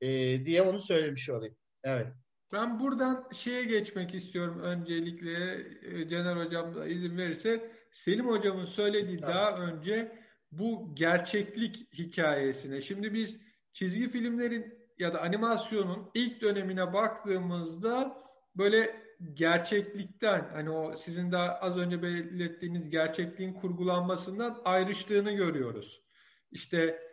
e, 0.00 0.08
diye 0.44 0.62
onu 0.62 0.80
söylemiş 0.80 1.30
olayım. 1.30 1.56
Evet. 1.84 2.06
Ben 2.52 2.80
buradan 2.80 3.28
şeye 3.34 3.64
geçmek 3.64 4.14
istiyorum 4.14 4.60
öncelikle 4.60 5.54
e, 5.82 6.08
Caner 6.08 6.46
Hocam 6.46 6.74
da 6.74 6.86
izin 6.86 7.18
verirse. 7.18 7.70
Selim 7.92 8.28
Hocam'ın 8.28 8.64
söylediği 8.64 9.20
tamam. 9.20 9.36
daha 9.36 9.58
önce 9.58 10.18
bu 10.52 10.94
gerçeklik 10.94 11.94
hikayesine. 11.94 12.80
Şimdi 12.80 13.14
biz 13.14 13.36
çizgi 13.72 14.10
filmlerin 14.10 14.78
ya 14.98 15.14
da 15.14 15.22
animasyonun 15.22 16.10
ilk 16.14 16.40
dönemine 16.40 16.92
baktığımızda 16.92 18.22
böyle 18.56 19.07
gerçeklikten 19.34 20.48
hani 20.52 20.70
o 20.70 20.96
sizin 20.96 21.32
de 21.32 21.38
az 21.38 21.76
önce 21.76 22.02
belirttiğiniz 22.02 22.90
gerçekliğin 22.90 23.52
kurgulanmasından 23.52 24.60
ayrıştığını 24.64 25.32
görüyoruz. 25.32 26.02
İşte 26.50 27.08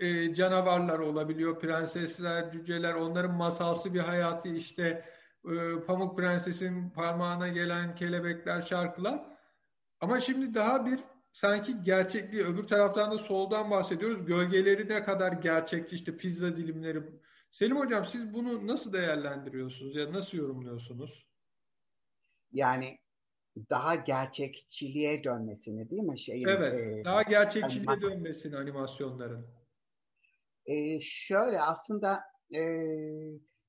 e, 0.00 0.34
canavarlar 0.34 0.98
olabiliyor, 0.98 1.60
prensesler, 1.60 2.52
cüceler, 2.52 2.94
onların 2.94 3.34
masalsı 3.34 3.94
bir 3.94 4.00
hayatı 4.00 4.48
işte 4.48 5.04
e, 5.44 5.80
Pamuk 5.86 6.18
Prenses'in 6.18 6.90
parmağına 6.90 7.48
gelen 7.48 7.94
kelebekler, 7.94 8.62
şarkılar. 8.62 9.26
Ama 10.00 10.20
şimdi 10.20 10.54
daha 10.54 10.86
bir 10.86 11.00
sanki 11.34 11.82
gerçekliği 11.82 12.42
öbür 12.44 12.66
taraftan 12.66 13.10
da 13.10 13.18
soldan 13.18 13.70
bahsediyoruz. 13.70 14.26
Gölgeleri 14.26 14.88
ne 14.88 15.04
kadar 15.04 15.32
gerçekçi 15.32 15.96
işte 15.96 16.16
pizza 16.16 16.56
dilimleri. 16.56 17.02
Selim 17.50 17.76
Hocam 17.76 18.04
siz 18.04 18.34
bunu 18.34 18.66
nasıl 18.66 18.92
değerlendiriyorsunuz 18.92 19.96
ya 19.96 20.12
nasıl 20.12 20.38
yorumluyorsunuz? 20.38 21.26
Yani 22.52 22.98
daha 23.70 23.94
gerçekçiliğe 23.94 25.24
dönmesini 25.24 25.90
değil 25.90 26.02
mi? 26.02 26.18
Şeyin, 26.18 26.48
evet, 26.48 26.74
e, 26.74 27.04
daha 27.04 27.22
gerçekçiliğe 27.22 27.96
anima- 27.96 28.02
dönmesini 28.02 28.56
animasyonların. 28.56 29.46
E, 30.66 31.00
şöyle 31.00 31.60
aslında 31.60 32.20
e, 32.54 32.60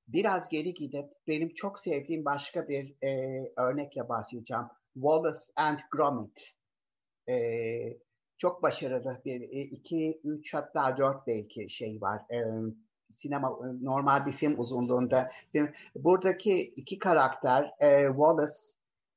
biraz 0.07 0.49
geri 0.49 0.73
gidip 0.73 1.05
benim 1.27 1.53
çok 1.53 1.79
sevdiğim 1.79 2.25
başka 2.25 2.67
bir 2.67 2.95
e, 3.03 3.41
örnekle 3.57 4.09
başlayacağım. 4.09 4.69
Wallace 4.93 5.39
and 5.55 5.79
Gromit. 5.91 6.55
E, 7.29 7.97
çok 8.37 8.63
başarılı 8.63 9.21
bir 9.25 9.41
e, 9.41 9.61
iki, 9.61 10.21
üç 10.23 10.53
hatta 10.53 10.97
dört 10.97 11.27
belki 11.27 11.69
şey 11.69 12.01
var. 12.01 12.21
E, 12.31 12.37
sinema 13.09 13.59
normal 13.81 14.25
bir 14.25 14.31
film 14.31 14.59
uzunluğunda. 14.59 15.31
Buradaki 15.95 16.61
iki 16.61 16.99
karakter 16.99 17.71
e, 17.79 18.07
Wallace 18.07 18.53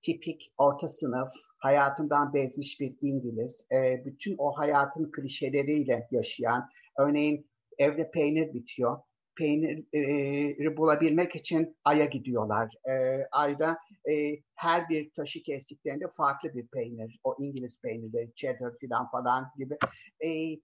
tipik 0.02 0.52
orta 0.58 0.88
sınıf, 0.88 1.30
hayatından 1.58 2.34
bezmiş 2.34 2.80
bir 2.80 2.94
İngiliz. 3.00 3.66
E, 3.72 4.04
bütün 4.04 4.34
o 4.38 4.52
hayatın 4.52 5.10
klişeleriyle 5.12 6.08
yaşayan, 6.10 6.68
örneğin 6.98 7.46
evde 7.78 8.10
peynir 8.10 8.54
bitiyor. 8.54 8.98
Peyniri 9.38 10.76
bulabilmek 10.76 11.36
için 11.36 11.76
Ay'a 11.84 12.04
gidiyorlar. 12.04 12.74
E, 12.88 13.24
Ay'da 13.32 13.78
e, 14.10 14.38
her 14.54 14.88
bir 14.88 15.10
taşı 15.10 15.42
kestiklerinde 15.42 16.08
farklı 16.16 16.54
bir 16.54 16.66
peynir. 16.66 17.20
O 17.24 17.36
İngiliz 17.38 17.80
peynirleri, 17.80 18.34
cheddar 18.34 18.72
falan 18.80 19.10
falan 19.10 19.46
gibi. 19.58 19.78
E, 20.24 20.60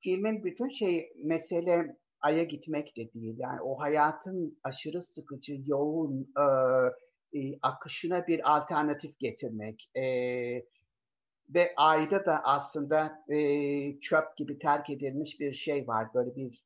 filmin 0.00 0.44
bütün 0.44 0.68
şey 0.68 1.12
mesele 1.24 1.96
Ay'a 2.20 2.44
gitmek 2.44 2.96
de 2.96 3.12
değil. 3.12 3.34
Yani 3.38 3.60
o 3.60 3.80
hayatın 3.80 4.58
aşırı 4.64 5.02
sıkıcı, 5.02 5.56
yoğun 5.66 6.32
e, 6.38 6.44
e, 7.40 7.58
akışına 7.62 8.26
bir 8.26 8.56
alternatif 8.56 9.18
getirmek. 9.18 9.90
E, 9.96 10.04
ve 11.54 11.72
ayda 11.76 12.26
da 12.26 12.40
aslında 12.44 13.24
e, 13.28 14.00
çöp 14.00 14.36
gibi 14.36 14.58
terk 14.58 14.90
edilmiş 14.90 15.40
bir 15.40 15.52
şey 15.52 15.88
var. 15.88 16.08
Böyle 16.14 16.36
bir 16.36 16.64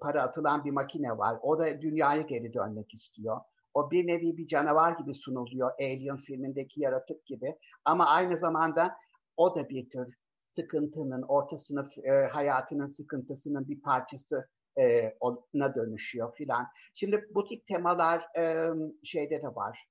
para 0.00 0.22
atılan 0.22 0.64
bir 0.64 0.70
makine 0.70 1.18
var. 1.18 1.38
O 1.42 1.58
da 1.58 1.82
dünyaya 1.82 2.22
geri 2.22 2.54
dönmek 2.54 2.94
istiyor. 2.94 3.40
O 3.74 3.90
bir 3.90 4.06
nevi 4.06 4.36
bir 4.36 4.46
canavar 4.46 4.92
gibi 4.92 5.14
sunuluyor 5.14 5.70
Alien 5.80 6.16
filmindeki 6.16 6.80
yaratık 6.80 7.26
gibi. 7.26 7.56
Ama 7.84 8.06
aynı 8.06 8.36
zamanda 8.36 8.96
o 9.36 9.56
da 9.56 9.68
bir 9.68 9.90
tür 9.90 10.14
sıkıntının, 10.36 11.22
orta 11.22 11.58
sınıf 11.58 11.98
e, 11.98 12.10
hayatının 12.32 12.86
sıkıntısının 12.86 13.68
bir 13.68 13.80
parçası 13.80 14.48
e, 14.78 15.14
ona 15.20 15.74
dönüşüyor 15.74 16.34
filan. 16.34 16.66
Şimdi 16.94 17.28
bu 17.34 17.44
tip 17.44 17.66
temalar 17.66 18.28
e, 18.38 18.70
şeyde 19.04 19.42
de 19.42 19.54
var. 19.54 19.88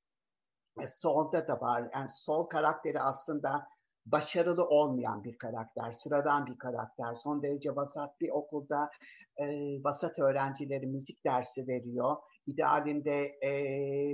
E, 0.82 0.88
Soul'da 0.88 1.48
da 1.48 1.62
var. 1.62 1.90
Yani 1.94 2.10
Soul 2.10 2.44
karakteri 2.44 3.00
aslında 3.00 3.68
başarılı 4.06 4.66
olmayan 4.66 5.24
bir 5.24 5.38
karakter, 5.38 5.92
sıradan 5.92 6.46
bir 6.46 6.58
karakter. 6.58 7.16
Son 7.16 7.44
derece 7.44 7.76
vasat 7.76 8.22
bir 8.22 8.30
okulda 8.30 8.90
e, 9.38 9.46
vasat 9.84 10.20
öğrencileri 10.20 10.88
müzik 10.88 11.26
dersi 11.26 11.68
veriyor. 11.68 12.16
İdealinde 12.48 13.38
e, 13.42 13.52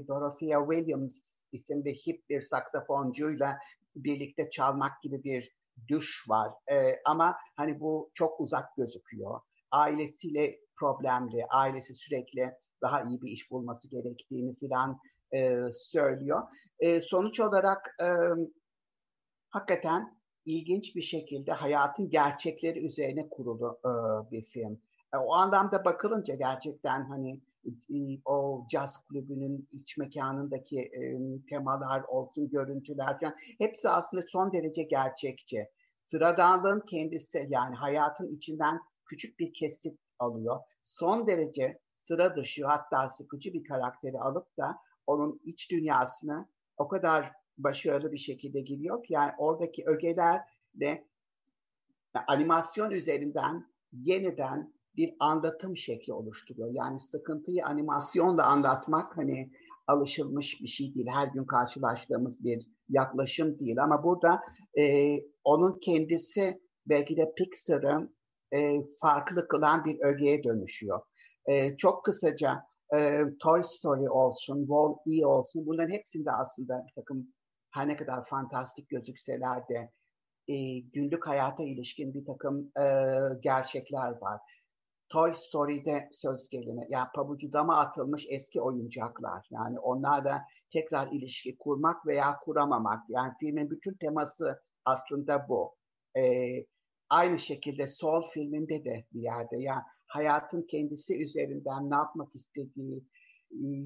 Dorothea 0.08 0.66
Williams 0.70 1.22
isimli 1.52 1.94
hip 1.94 2.30
bir 2.30 2.42
saksafoncuyla 2.42 3.58
birlikte 3.96 4.50
çalmak 4.50 5.02
gibi 5.02 5.24
bir 5.24 5.56
düş 5.88 6.26
var. 6.30 6.52
E, 6.72 7.00
ama 7.06 7.36
hani 7.56 7.80
bu 7.80 8.12
çok 8.14 8.40
uzak 8.40 8.76
gözüküyor. 8.78 9.40
Ailesiyle 9.72 10.60
problemli, 10.80 11.46
ailesi 11.50 11.96
sürekli 11.96 12.54
daha 12.82 13.02
iyi 13.02 13.22
bir 13.22 13.32
iş 13.32 13.52
bulması 13.52 13.90
gerektiğini 13.90 14.56
filan 14.56 15.00
e, 15.34 15.60
söylüyor. 15.74 16.42
E, 16.80 17.02
sonuç 17.02 17.40
olarak 17.40 17.96
e, 18.02 18.08
hakikaten 19.56 20.18
ilginç 20.46 20.96
bir 20.96 21.02
şekilde 21.02 21.52
hayatın 21.52 22.10
gerçekleri 22.10 22.86
üzerine 22.86 23.30
kurulu 23.30 23.80
e, 23.86 23.92
bir 24.32 24.46
film. 24.46 24.82
E, 25.14 25.18
o 25.18 25.34
anlamda 25.34 25.86
bakılınca 25.86 26.36
gerçekten 26.36 27.06
hani 27.06 27.42
e, 27.66 27.98
o 28.26 28.68
caz 28.70 29.06
kulübünün 29.06 29.68
iç 29.72 29.98
mekanındaki 29.98 30.80
e, 30.80 31.02
temalar 31.50 32.04
olsun, 32.04 32.50
görüntüler 32.50 33.20
falan 33.20 33.36
hepsi 33.58 33.90
aslında 33.90 34.24
son 34.28 34.54
derece 34.54 34.84
gerçekçi. 34.84 35.70
Sıradanlığın 36.06 36.80
kendisi 36.80 37.48
yani 37.50 37.76
hayatın 37.76 38.36
içinden 38.36 38.80
küçük 39.06 39.40
bir 39.40 39.54
kesit 39.54 40.00
alıyor. 40.20 40.60
Son 40.84 41.28
derece 41.28 41.80
sıra 41.94 42.36
dışı 42.36 42.66
hatta 42.66 43.10
sıkıcı 43.10 43.54
bir 43.54 43.64
karakteri 43.64 44.20
alıp 44.20 44.58
da 44.58 44.78
onun 45.08 45.42
iç 45.44 45.72
dünyasını 45.72 46.48
o 46.78 46.88
kadar 46.88 47.45
başarılı 47.58 48.12
bir 48.12 48.18
şekilde 48.18 48.62
giriyor 48.62 49.06
yani 49.10 49.32
oradaki 49.38 49.84
ögeler 49.86 50.42
de 50.80 51.08
animasyon 52.28 52.92
üzerinden 52.92 53.66
yeniden 53.92 54.74
bir 54.96 55.16
anlatım 55.20 55.78
şekli 55.78 56.14
oluşturuyor. 56.14 56.70
Yani 56.72 57.00
sıkıntıyı 57.00 57.66
animasyonla 57.66 58.46
anlatmak 58.46 59.18
hani 59.18 59.52
alışılmış 59.88 60.62
bir 60.62 60.68
şey 60.68 60.96
değil. 60.96 61.08
Her 61.10 61.28
gün 61.28 61.46
karşılaştığımız 61.46 62.44
bir 62.44 62.68
yaklaşım 62.90 63.60
değil. 63.60 63.84
Ama 63.84 64.04
burada 64.04 64.42
e, 64.80 65.16
onun 65.44 65.80
kendisi 65.80 66.62
belki 66.86 67.18
de 67.18 67.34
Pixar'ın 67.38 68.16
e, 68.54 68.82
farklı 69.02 69.48
kılan 69.48 69.86
bir 69.86 70.00
ögeye 70.00 70.44
dönüşüyor. 70.44 71.02
E, 71.46 71.78
çok 71.78 72.06
kısaca 72.06 72.64
e, 72.96 73.24
Toy 73.40 73.64
Story 73.64 74.10
olsun, 74.10 74.60
Wall-E 74.60 75.26
olsun 75.26 75.66
bunların 75.66 75.94
hepsinde 75.94 76.32
aslında 76.32 76.86
bir 76.88 77.02
takım 77.02 77.28
her 77.76 77.88
ne 77.88 77.98
kadar 77.98 78.26
fantastik 78.26 78.90
gözükseler 78.90 79.68
de 79.68 79.92
e, 80.48 80.80
günlük 80.80 81.28
hayata 81.28 81.64
ilişkin 81.64 82.14
bir 82.14 82.26
takım 82.26 82.72
e, 82.80 82.86
gerçekler 83.40 84.22
var. 84.22 84.42
Toy 85.10 85.34
Story'de 85.34 86.10
söz 86.12 86.50
gelimi, 86.50 86.88
yani 86.90 87.08
pabucudama 87.16 87.78
atılmış 87.78 88.26
eski 88.30 88.62
oyuncaklar. 88.62 89.48
Yani 89.52 89.80
onlarla 89.80 90.42
tekrar 90.74 91.12
ilişki 91.12 91.58
kurmak 91.58 92.08
veya 92.08 92.38
kuramamak. 92.44 93.04
Yani 93.10 93.34
filmin 93.40 93.70
bütün 93.70 93.94
teması 93.94 94.60
aslında 94.86 95.46
bu. 95.50 95.76
Ee, 96.18 96.66
aynı 97.10 97.40
şekilde 97.40 97.88
Soul 97.88 98.24
filminde 98.34 98.86
de 98.86 99.06
bir 99.14 99.22
yerde. 99.22 99.58
Yani 99.58 99.82
hayatın 100.08 100.62
kendisi 100.62 101.24
üzerinden 101.24 101.90
ne 101.90 101.96
yapmak 101.96 102.36
istediği, 102.36 103.04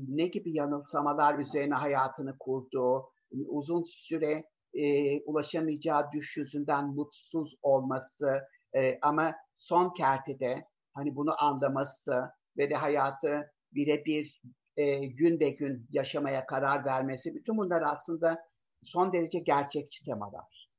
ne 0.08 0.28
gibi 0.28 0.58
yanılsamalar 0.58 1.40
üzerine 1.40 1.76
hayatını 1.76 2.38
kurduğu, 2.38 3.10
uzun 3.32 3.84
süre 3.84 4.44
e, 4.74 5.20
ulaşamayacağı 5.22 6.12
düş 6.12 6.38
yüzünden 6.38 6.86
mutsuz 6.86 7.56
olması 7.62 8.42
e, 8.76 9.00
ama 9.02 9.36
son 9.54 9.94
kertede 9.94 10.66
hani 10.94 11.16
bunu 11.16 11.44
anlaması 11.44 12.30
ve 12.58 12.70
de 12.70 12.76
hayatı 12.76 13.52
birebir 13.74 14.42
e, 14.78 15.06
gün 15.06 15.40
be 15.40 15.50
gün 15.50 15.88
yaşamaya 15.90 16.46
karar 16.46 16.86
vermesi 16.86 17.36
bütün 17.36 17.58
bunlar 17.58 17.82
aslında 17.82 18.40
son 18.84 19.14
derece 19.14 19.40
gerçekçi 19.40 20.06
temalar. 20.06 20.70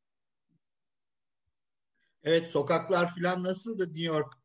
Evet 2.23 2.49
sokaklar 2.49 3.15
falan 3.15 3.45
nasıldı 3.45 3.87
New 3.87 4.03
York? 4.03 4.40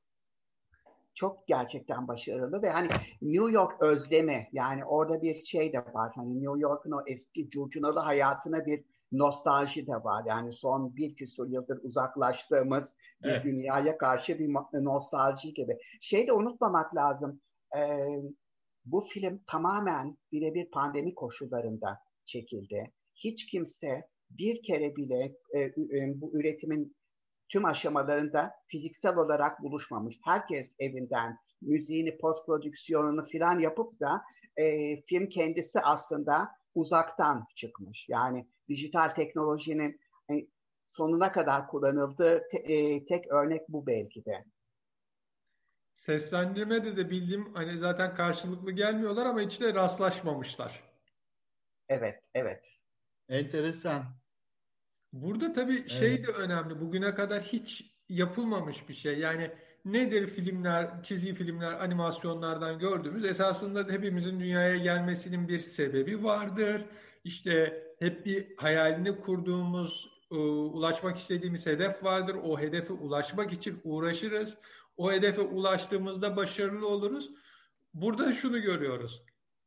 Çok 1.15 1.47
gerçekten 1.47 2.07
başarılı 2.07 2.61
ve 2.61 2.69
hani 2.69 2.87
New 3.21 3.51
York 3.51 3.81
özlemi 3.81 4.47
yani 4.51 4.85
orada 4.85 5.21
bir 5.21 5.35
şey 5.35 5.73
de 5.73 5.79
var. 5.93 6.11
Hani 6.15 6.43
New 6.43 6.59
York'un 6.59 6.91
o 6.91 7.01
eski 7.07 7.49
curcunalı 7.49 7.99
hayatına 7.99 8.65
bir 8.65 8.83
nostalji 9.11 9.87
de 9.87 9.95
var. 9.95 10.23
Yani 10.27 10.53
son 10.53 10.95
bir 10.95 11.15
küsur 11.15 11.49
yıldır 11.49 11.79
uzaklaştığımız 11.83 12.95
bir 13.23 13.29
evet. 13.29 13.43
dünyaya 13.43 13.97
karşı 13.97 14.39
bir 14.39 14.53
nostalji 14.73 15.53
gibi. 15.53 15.77
Şey 16.01 16.27
de 16.27 16.33
unutmamak 16.33 16.95
lazım. 16.95 17.41
E, 17.77 17.81
bu 18.85 19.01
film 19.01 19.41
tamamen 19.47 20.17
birebir 20.31 20.71
pandemi 20.71 21.15
koşullarında 21.15 21.99
çekildi. 22.25 22.91
Hiç 23.15 23.45
kimse 23.45 24.07
bir 24.29 24.63
kere 24.63 24.95
bile 24.95 25.35
e, 25.53 25.59
e, 25.61 26.21
bu 26.21 26.31
üretimin 26.33 26.94
tüm 27.49 27.65
aşamalarında 27.65 28.53
fiziksel 28.67 29.17
olarak 29.17 29.63
buluşmamış. 29.63 30.15
Herkes 30.23 30.75
evinden 30.79 31.37
müziğini, 31.61 32.17
post 32.17 32.45
prodüksiyonunu 32.45 33.25
filan 33.25 33.59
yapıp 33.59 33.99
da 33.99 34.21
e, 34.57 35.01
film 35.01 35.29
kendisi 35.29 35.81
aslında 35.81 36.49
uzaktan 36.75 37.45
çıkmış. 37.55 38.09
Yani 38.09 38.47
dijital 38.69 39.09
teknolojinin 39.09 39.99
e, 40.31 40.33
sonuna 40.85 41.31
kadar 41.31 41.67
kullanıldığı 41.67 42.43
te, 42.51 42.57
e, 42.57 43.05
tek 43.05 43.27
örnek 43.27 43.69
bu 43.69 43.87
belki 43.87 44.25
de. 44.25 44.45
Seslendirmede 45.95 46.97
de 46.97 47.09
bildiğim 47.09 47.53
hani 47.53 47.77
zaten 47.77 48.15
karşılıklı 48.15 48.71
gelmiyorlar 48.71 49.25
ama 49.25 49.41
içine 49.41 49.73
rastlaşmamışlar. 49.73 50.83
Evet, 51.89 52.23
evet. 52.33 52.79
Enteresan. 53.29 54.05
Burada 55.15 55.53
tabii 55.53 55.77
evet. 55.77 55.89
şey 55.89 56.27
de 56.27 56.31
önemli. 56.31 56.81
Bugüne 56.81 57.15
kadar 57.15 57.43
hiç 57.43 57.91
yapılmamış 58.09 58.89
bir 58.89 58.93
şey. 58.93 59.19
Yani 59.19 59.51
nedir 59.85 60.27
filmler, 60.27 61.03
çizgi 61.03 61.33
filmler, 61.33 61.71
animasyonlardan 61.71 62.79
gördüğümüz 62.79 63.25
esasında 63.25 63.93
hepimizin 63.93 64.39
dünyaya 64.39 64.77
gelmesinin 64.77 65.47
bir 65.47 65.59
sebebi 65.59 66.23
vardır. 66.23 66.85
İşte 67.23 67.83
hep 67.99 68.25
bir 68.25 68.57
hayalini 68.57 69.21
kurduğumuz, 69.21 70.09
e, 70.31 70.35
ulaşmak 70.35 71.17
istediğimiz 71.17 71.65
hedef 71.65 72.03
vardır. 72.03 72.35
O 72.43 72.59
hedefe 72.59 72.93
ulaşmak 72.93 73.53
için 73.53 73.81
uğraşırız. 73.83 74.57
O 74.97 75.11
hedefe 75.11 75.41
ulaştığımızda 75.41 76.35
başarılı 76.35 76.87
oluruz. 76.87 77.31
Burada 77.93 78.33
şunu 78.33 78.61
görüyoruz. 78.61 79.23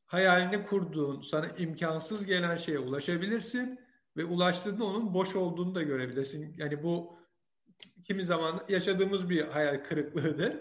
Hayalini 0.06 0.66
kurduğun, 0.66 1.20
sana 1.20 1.48
imkansız 1.48 2.24
gelen 2.24 2.56
şeye 2.56 2.78
ulaşabilirsin 2.78 3.87
ve 4.16 4.24
ulaştığında 4.24 4.84
onun 4.84 5.14
boş 5.14 5.36
olduğunu 5.36 5.74
da 5.74 5.82
görebilirsin. 5.82 6.54
Yani 6.58 6.82
bu 6.82 7.18
kimi 8.04 8.24
zaman 8.24 8.64
yaşadığımız 8.68 9.30
bir 9.30 9.48
hayal 9.48 9.84
kırıklığıdır. 9.84 10.56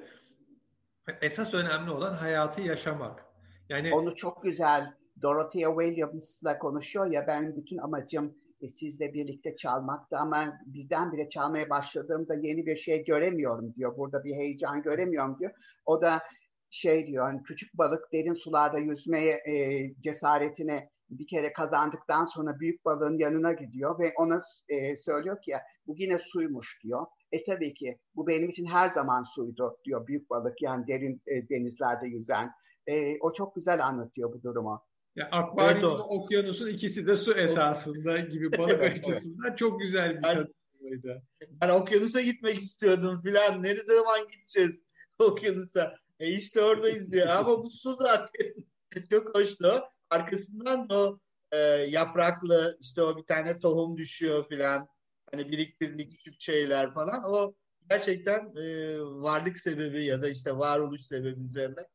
Esas 1.21 1.53
önemli 1.53 1.91
olan 1.91 2.13
hayatı 2.13 2.61
yaşamak. 2.61 3.25
Yani 3.69 3.93
onu 3.93 4.15
çok 4.15 4.43
güzel 4.43 4.93
Dorothea 5.21 5.75
Williams'la 5.81 6.59
konuşuyor 6.59 7.05
ya 7.05 7.27
ben 7.27 7.55
bütün 7.55 7.77
amacım 7.77 8.35
e, 8.61 8.67
sizle 8.67 9.13
birlikte 9.13 9.55
çalmaktı 9.55 10.17
ama 10.17 10.59
birdenbire 10.65 11.29
çalmaya 11.29 11.69
başladığımda 11.69 12.35
yeni 12.35 12.65
bir 12.65 12.75
şey 12.75 13.05
göremiyorum 13.05 13.75
diyor. 13.75 13.97
Burada 13.97 14.23
bir 14.23 14.35
heyecan 14.35 14.81
göremiyorum 14.81 15.39
diyor. 15.39 15.51
O 15.85 16.01
da 16.01 16.21
şey 16.69 17.07
diyor 17.07 17.25
hani 17.25 17.43
küçük 17.43 17.77
balık 17.77 18.13
derin 18.13 18.33
sularda 18.33 18.79
yüzmeye 18.79 19.33
e, 19.35 19.93
cesaretine 20.01 20.89
bir 21.09 21.27
kere 21.27 21.53
kazandıktan 21.53 22.25
sonra 22.25 22.59
büyük 22.59 22.85
balığın 22.85 23.17
yanına 23.17 23.53
gidiyor 23.53 23.99
ve 23.99 24.13
ona 24.17 24.41
e, 24.69 24.95
söylüyor 24.95 25.41
ki 25.41 25.51
ya 25.51 25.61
bu 25.87 25.95
yine 25.97 26.17
suymuş 26.17 26.79
diyor. 26.83 27.05
E 27.31 27.43
tabii 27.43 27.73
ki 27.73 27.99
bu 28.15 28.27
benim 28.27 28.49
için 28.49 28.65
her 28.65 28.89
zaman 28.89 29.23
suydu 29.23 29.77
diyor 29.85 30.07
büyük 30.07 30.29
balık 30.29 30.61
yani 30.61 30.87
derin 30.87 31.21
e, 31.27 31.49
denizlerde 31.49 32.07
yüzen. 32.07 32.51
E, 32.87 33.19
o 33.19 33.33
çok 33.33 33.55
güzel 33.55 33.85
anlatıyor 33.85 34.33
bu 34.33 34.43
durumu. 34.43 34.83
Ya 35.15 35.29
akvaryumla 35.31 35.87
evet, 35.87 36.05
okyanusun 36.09 36.67
ikisi 36.67 37.07
de 37.07 37.17
su 37.17 37.33
esasında 37.33 38.17
gibi 38.17 38.51
balık 38.57 38.81
evet, 38.81 38.99
açısından 38.99 39.47
evet. 39.47 39.57
çok 39.57 39.79
güzel 39.79 40.17
bir 40.17 40.21
tanımıydı. 40.21 41.23
Ben 41.61 41.69
okyanusa 41.69 42.21
gitmek 42.21 42.59
istiyordum 42.59 43.21
filan. 43.21 43.63
Ne 43.63 43.77
zaman 43.77 44.27
gideceğiz 44.31 44.83
okyanusa? 45.19 45.95
E 46.19 46.29
işte 46.29 46.61
oradayız 46.61 47.11
diyor. 47.11 47.27
Ama 47.27 47.63
bu 47.63 47.69
su 47.69 47.95
zaten 47.95 48.53
çok 49.09 49.35
hoştu. 49.35 49.83
Arkasından 50.09 50.87
o 50.89 51.19
e, 51.51 51.57
yapraklı 51.89 52.77
işte 52.81 53.01
o 53.01 53.17
bir 53.17 53.23
tane 53.23 53.59
tohum 53.59 53.97
düşüyor 53.97 54.47
filan. 54.49 54.87
Hani 55.31 55.51
biriktirdiği 55.51 56.09
küçük 56.09 56.41
şeyler 56.41 56.93
falan. 56.93 57.23
O 57.23 57.53
gerçekten 57.89 58.55
e, 58.55 58.99
varlık 59.01 59.57
sebebi 59.57 60.03
ya 60.03 60.21
da 60.21 60.29
işte 60.29 60.57
varoluş 60.57 61.01
sebebi 61.01 61.41
üzerine 61.41 61.87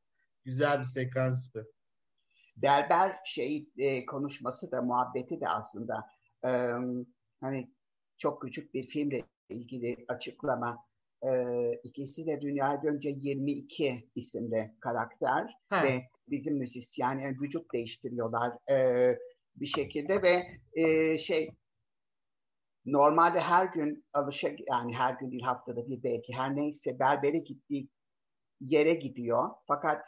güzel 0.45 0.81
bir 0.81 0.85
sekanstı. 0.85 1.73
Berber 2.57 3.17
şey 3.25 3.69
e, 3.79 4.07
konuşması 4.07 4.71
da 4.71 4.83
muhabbeti 4.83 5.41
de 5.41 5.49
aslında 5.49 6.07
e, 6.45 6.51
hani 7.41 7.73
çok 8.19 8.43
küçük 8.43 8.75
bir 8.75 8.87
filmle 8.87 9.25
ilgili 9.49 10.05
açıklama. 10.09 10.85
E, 11.23 11.31
ikisi 11.85 12.27
de 12.27 12.41
dünya 12.41 12.83
önce 12.83 13.09
22 13.09 14.11
isimli 14.15 14.77
karakter 14.81 15.55
ha. 15.71 15.85
ve 15.85 16.09
bizim 16.33 16.59
müzisyen 16.59 17.19
yani 17.19 17.37
vücut 17.43 17.73
değiştiriyorlar 17.73 18.53
e, 18.71 19.09
bir 19.57 19.67
şekilde 19.67 20.23
ve 20.23 20.43
e, 20.75 21.19
şey 21.19 21.51
normalde 22.87 23.41
her 23.41 23.67
gün 23.67 24.05
alışa 24.13 24.49
yani 24.71 24.95
her 24.95 25.15
gün 25.15 25.33
bir 25.33 25.43
haftada 25.43 25.89
bir 25.89 26.03
belki 26.03 26.33
her 26.33 26.57
neyse 26.57 26.99
berbere 26.99 27.39
gittiği 27.39 27.89
yere 28.61 28.95
gidiyor. 28.95 29.51
Fakat 29.67 30.07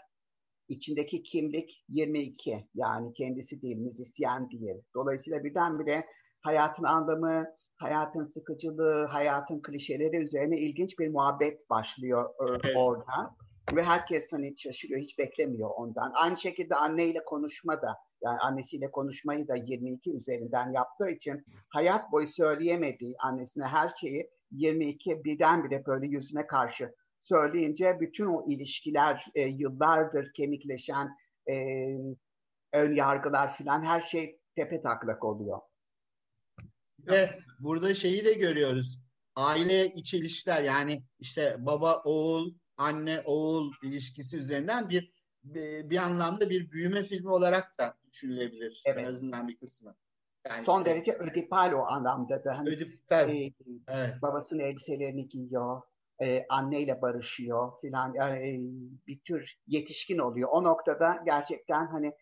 içindeki 0.69 1.23
kimlik 1.23 1.85
22 1.89 2.69
yani 2.75 3.13
kendisi 3.13 3.63
değil 3.63 3.77
müzisyen 3.77 4.51
değil. 4.51 4.83
Dolayısıyla 4.95 5.45
birdenbire 5.45 6.07
hayatın 6.43 6.85
anlamı, 6.85 7.47
hayatın 7.77 8.25
sıkıcılığı, 8.25 9.07
hayatın 9.07 9.63
klişeleri 9.63 10.17
üzerine 10.17 10.57
ilginç 10.57 10.99
bir 10.99 11.09
muhabbet 11.09 11.71
başlıyor 11.71 12.31
e, 12.31 12.45
evet. 12.65 12.77
orada. 12.77 13.37
Ve 13.73 13.83
herkes 13.83 14.33
hani 14.33 14.59
şaşırıyor, 14.59 15.01
hiç 15.01 15.19
beklemiyor 15.19 15.71
ondan. 15.77 16.13
Aynı 16.15 16.37
şekilde 16.37 16.75
anneyle 16.75 17.25
konuşma 17.25 17.83
da, 17.83 17.97
yani 18.23 18.39
annesiyle 18.39 18.91
konuşmayı 18.91 19.49
da 19.49 19.57
22 19.57 20.11
üzerinden 20.11 20.73
yaptığı 20.73 21.11
için 21.11 21.45
hayat 21.69 22.13
boyu 22.13 22.27
söyleyemediği 22.27 23.15
annesine 23.19 23.65
her 23.65 23.93
şeyi 24.01 24.31
22 24.51 25.25
birdenbire 25.25 25.87
böyle 25.87 26.07
yüzüne 26.07 26.47
karşı 26.47 26.95
söyleyince 27.23 28.01
bütün 28.01 28.27
o 28.27 28.47
ilişkiler 28.49 29.27
e, 29.35 29.43
yıllardır 29.43 30.33
kemikleşen 30.33 31.09
e, 31.51 31.55
ön 32.73 32.93
yargılar 32.93 33.57
filan 33.57 33.83
her 33.83 34.01
şey 34.01 34.39
tepe 34.57 34.83
taklak 34.83 35.25
oluyor. 35.25 35.61
Ve 36.99 37.39
burada 37.59 37.95
şeyi 37.95 38.25
de 38.25 38.33
görüyoruz. 38.33 39.01
Aile 39.37 39.87
içi 39.87 40.17
ilişkiler 40.17 40.63
yani 40.63 41.03
işte 41.19 41.57
baba 41.59 42.03
oğul, 42.05 42.55
anne 42.77 43.23
oğul 43.25 43.73
ilişkisi 43.83 44.37
üzerinden 44.37 44.89
bir 44.89 45.15
bir 45.91 45.97
anlamda 45.97 46.51
bir 46.51 46.71
büyüme 46.71 47.03
filmi 47.03 47.31
olarak 47.31 47.79
da 47.79 47.95
düşünülebilir. 48.13 48.83
Evet. 48.87 49.05
En 49.05 49.05
azından 49.05 49.49
bir 49.49 49.57
kısmı. 49.57 49.95
Yani 50.47 50.65
Son 50.65 50.79
işte, 50.79 50.91
derece 50.91 51.13
ödipal 51.13 51.73
o 51.73 51.83
anlamda 51.83 52.45
da. 52.45 52.59
Hani, 52.59 52.69
ödipal. 52.69 53.29
E, 53.29 53.53
evet. 53.89 54.23
Babasının 54.23 54.61
elbiselerini 54.61 55.29
giyiyor 55.29 55.83
e, 56.23 56.47
anneyle 56.49 57.03
barışıyor 57.03 57.73
filan 57.81 58.15
e, 58.15 58.61
bir 59.07 59.21
tür 59.21 59.59
yetişkin 59.67 60.19
oluyor. 60.19 60.49
O 60.53 60.65
noktada 60.65 61.23
gerçekten 61.25 61.87
hani 61.87 62.13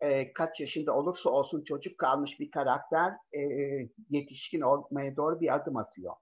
e, 0.00 0.32
kaç 0.32 0.60
yaşında 0.60 0.96
olursa 0.96 1.30
olsun 1.30 1.64
çocuk 1.64 1.98
kalmış 1.98 2.40
bir 2.40 2.50
karakter 2.50 3.12
e, 3.32 3.40
yetişkin 4.10 4.60
olmaya 4.60 5.16
doğru 5.16 5.40
bir 5.40 5.54
adım 5.54 5.76
atıyor. 5.76 6.14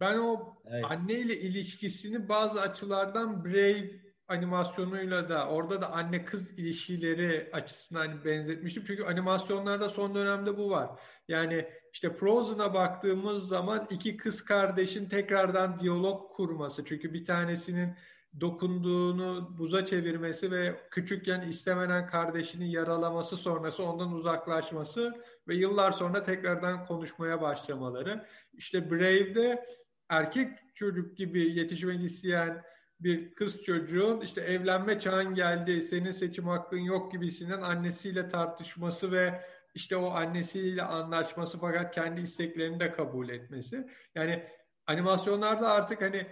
Ben 0.00 0.18
o 0.18 0.56
evet. 0.66 0.84
anneyle 0.88 1.40
ilişkisini 1.40 2.28
bazı 2.28 2.60
açılardan 2.60 3.44
Brave 3.44 3.90
animasyonuyla 4.28 5.28
da 5.28 5.48
orada 5.48 5.80
da 5.80 5.92
anne 5.92 6.24
kız 6.24 6.58
ilişkileri 6.58 7.50
açısından 7.52 8.08
hani 8.08 8.24
benzetmiştim. 8.24 8.84
Çünkü 8.86 9.04
animasyonlarda 9.04 9.88
son 9.88 10.14
dönemde 10.14 10.58
bu 10.58 10.70
var. 10.70 10.90
Yani 11.28 11.68
işte 11.92 12.10
Frozen'a 12.10 12.74
baktığımız 12.74 13.48
zaman 13.48 13.86
iki 13.90 14.16
kız 14.16 14.44
kardeşin 14.44 15.08
tekrardan 15.08 15.80
diyalog 15.80 16.32
kurması. 16.32 16.84
Çünkü 16.84 17.12
bir 17.14 17.24
tanesinin 17.24 17.94
dokunduğunu 18.40 19.58
buza 19.58 19.86
çevirmesi 19.86 20.50
ve 20.50 20.80
küçükken 20.90 21.48
istemenen 21.48 22.06
kardeşini 22.06 22.72
yaralaması 22.72 23.36
sonrası 23.36 23.84
ondan 23.84 24.12
uzaklaşması 24.12 25.14
ve 25.48 25.54
yıllar 25.54 25.92
sonra 25.92 26.22
tekrardan 26.22 26.86
konuşmaya 26.86 27.40
başlamaları. 27.40 28.26
İşte 28.52 28.90
Brave'de 28.90 29.64
erkek 30.08 30.58
çocuk 30.74 31.16
gibi 31.16 31.58
yetişmek 31.58 32.04
isteyen 32.04 32.64
bir 33.00 33.34
kız 33.34 33.62
çocuğun 33.62 34.20
işte 34.20 34.40
evlenme 34.40 35.00
çağın 35.00 35.34
geldi, 35.34 35.82
senin 35.82 36.10
seçim 36.10 36.44
hakkın 36.48 36.78
yok 36.78 37.12
gibisinden 37.12 37.62
annesiyle 37.62 38.28
tartışması 38.28 39.12
ve 39.12 39.40
işte 39.74 39.96
o 39.96 40.10
annesiyle 40.10 40.82
anlaşması 40.82 41.58
fakat 41.58 41.94
kendi 41.94 42.20
isteklerini 42.20 42.80
de 42.80 42.92
kabul 42.92 43.28
etmesi. 43.28 43.88
Yani 44.14 44.44
animasyonlarda 44.86 45.70
artık 45.70 46.02
hani 46.02 46.26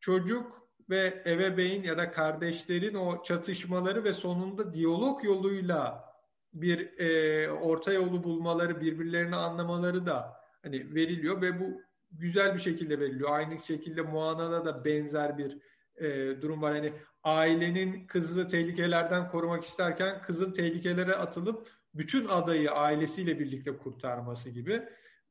çocuk 0.00 0.68
ve 0.90 1.22
ebeveyn 1.26 1.82
ya 1.82 1.98
da 1.98 2.10
kardeşlerin 2.10 2.94
o 2.94 3.22
çatışmaları 3.22 4.04
ve 4.04 4.12
sonunda 4.12 4.74
diyalog 4.74 5.24
yoluyla 5.24 6.04
bir 6.52 6.98
e, 6.98 7.50
orta 7.50 7.92
yolu 7.92 8.24
bulmaları, 8.24 8.80
birbirlerini 8.80 9.36
anlamaları 9.36 10.06
da 10.06 10.36
hani 10.62 10.94
veriliyor 10.94 11.42
ve 11.42 11.60
bu 11.60 11.82
güzel 12.12 12.54
bir 12.54 12.60
şekilde 12.60 13.00
veriliyor. 13.00 13.30
Aynı 13.32 13.58
şekilde 13.58 14.02
Moana'da 14.02 14.64
da 14.64 14.84
benzer 14.84 15.38
bir 15.38 15.58
e, 15.96 16.42
durum 16.42 16.62
var. 16.62 16.72
Hani 16.72 16.92
ailenin 17.22 18.06
kızı 18.06 18.48
tehlikelerden 18.48 19.28
korumak 19.28 19.64
isterken 19.64 20.22
kızın 20.22 20.52
tehlikelere 20.52 21.14
atılıp 21.14 21.68
bütün 21.94 22.26
adayı 22.26 22.70
ailesiyle 22.70 23.38
birlikte 23.38 23.76
kurtarması 23.76 24.50
gibi. 24.50 24.82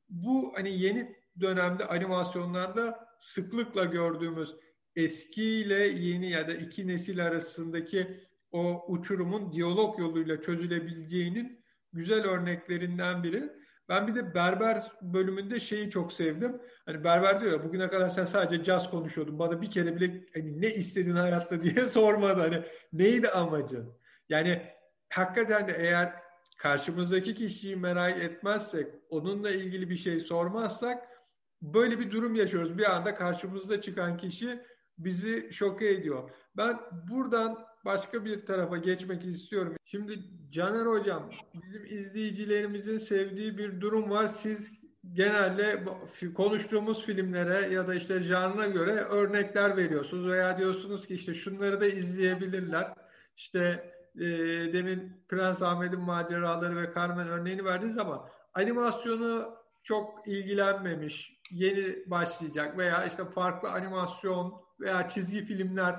Bu 0.09 0.53
hani 0.55 0.79
yeni 0.79 1.15
dönemde 1.39 1.85
animasyonlarda 1.85 3.07
sıklıkla 3.19 3.85
gördüğümüz 3.85 4.55
eskiyle 4.95 5.83
yeni 5.83 6.29
ya 6.29 6.47
da 6.47 6.53
iki 6.53 6.87
nesil 6.87 7.25
arasındaki 7.25 8.17
o 8.51 8.83
uçurumun 8.87 9.51
diyalog 9.51 9.99
yoluyla 9.99 10.41
çözülebileceğinin 10.41 11.63
güzel 11.93 12.23
örneklerinden 12.25 13.23
biri. 13.23 13.49
Ben 13.91 14.07
bir 14.07 14.15
de 14.15 14.33
berber 14.33 14.91
bölümünde 15.01 15.59
şeyi 15.59 15.89
çok 15.89 16.13
sevdim. 16.13 16.61
Hani 16.85 17.03
berber 17.03 17.41
diyor 17.41 17.51
ya 17.51 17.63
bugüne 17.63 17.89
kadar 17.89 18.09
sen 18.09 18.25
sadece 18.25 18.63
caz 18.63 18.89
konuşuyordun. 18.89 19.39
Bana 19.39 19.61
bir 19.61 19.71
kere 19.71 19.95
bile 19.95 20.25
hani 20.33 20.61
ne 20.61 20.67
istedin 20.67 21.15
hayatta 21.15 21.59
diye 21.61 21.85
sormadı. 21.85 22.41
Hani 22.41 22.63
neydi 22.93 23.29
amacın? 23.29 23.93
Yani 24.29 24.61
hakikaten 25.09 25.67
de 25.67 25.75
eğer 25.79 26.13
karşımızdaki 26.57 27.35
kişiyi 27.35 27.75
merak 27.75 28.21
etmezsek, 28.21 28.87
onunla 29.09 29.51
ilgili 29.51 29.89
bir 29.89 29.97
şey 29.97 30.19
sormazsak 30.19 31.07
böyle 31.61 31.99
bir 31.99 32.11
durum 32.11 32.35
yaşıyoruz. 32.35 32.77
Bir 32.77 32.95
anda 32.95 33.13
karşımızda 33.13 33.81
çıkan 33.81 34.17
kişi 34.17 34.61
bizi 34.97 35.49
şoke 35.51 35.89
ediyor. 35.89 36.29
Ben 36.57 36.79
buradan 37.09 37.65
başka 37.85 38.25
bir 38.25 38.45
tarafa 38.45 38.77
geçmek 38.77 39.25
istiyorum. 39.25 39.75
Şimdi 39.85 40.19
Caner 40.51 40.85
Hocam, 40.85 41.29
bizim 41.53 41.85
izleyicilerimizin 41.85 42.97
sevdiği 42.97 43.57
bir 43.57 43.81
durum 43.81 44.09
var. 44.09 44.27
Siz 44.27 44.71
genelde 45.13 45.83
konuştuğumuz 46.35 47.05
filmlere 47.05 47.73
ya 47.73 47.87
da 47.87 47.95
işte 47.95 48.19
janra 48.19 48.67
göre 48.67 48.91
örnekler 48.91 49.77
veriyorsunuz 49.77 50.27
veya 50.27 50.57
diyorsunuz 50.57 51.07
ki 51.07 51.13
işte 51.13 51.33
şunları 51.33 51.81
da 51.81 51.85
izleyebilirler. 51.85 52.93
İşte 53.37 53.93
e, 54.15 54.21
demin 54.73 55.23
Prens 55.29 55.61
Ahmet'in 55.61 56.01
maceraları 56.01 56.77
ve 56.77 56.93
Carmen 56.95 57.27
örneğini 57.27 57.65
verdiniz 57.65 57.97
ama 57.97 58.29
animasyonu 58.53 59.55
çok 59.83 60.27
ilgilenmemiş, 60.27 61.41
yeni 61.51 62.09
başlayacak 62.09 62.77
veya 62.77 63.05
işte 63.05 63.25
farklı 63.25 63.69
animasyon 63.69 64.61
veya 64.79 65.07
çizgi 65.07 65.45
filmler 65.45 65.95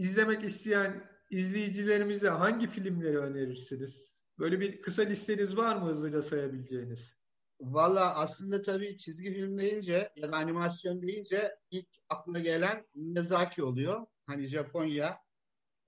izlemek 0.00 0.44
isteyen 0.44 1.04
izleyicilerimize 1.30 2.28
hangi 2.28 2.66
filmleri 2.66 3.18
önerirsiniz? 3.18 4.12
Böyle 4.38 4.60
bir 4.60 4.82
kısa 4.82 5.02
listeniz 5.02 5.56
var 5.56 5.76
mı 5.76 5.88
hızlıca 5.88 6.22
sayabileceğiniz? 6.22 7.16
Valla 7.60 8.14
aslında 8.14 8.62
tabii 8.62 8.96
çizgi 8.98 9.32
film 9.34 9.58
deyince 9.58 10.12
ya 10.16 10.32
da 10.32 10.36
animasyon 10.36 11.02
deyince 11.02 11.56
ilk 11.70 11.88
akla 12.08 12.38
gelen 12.38 12.86
Miyazaki 12.94 13.62
oluyor. 13.62 14.06
Hani 14.26 14.46
Japonya, 14.46 15.18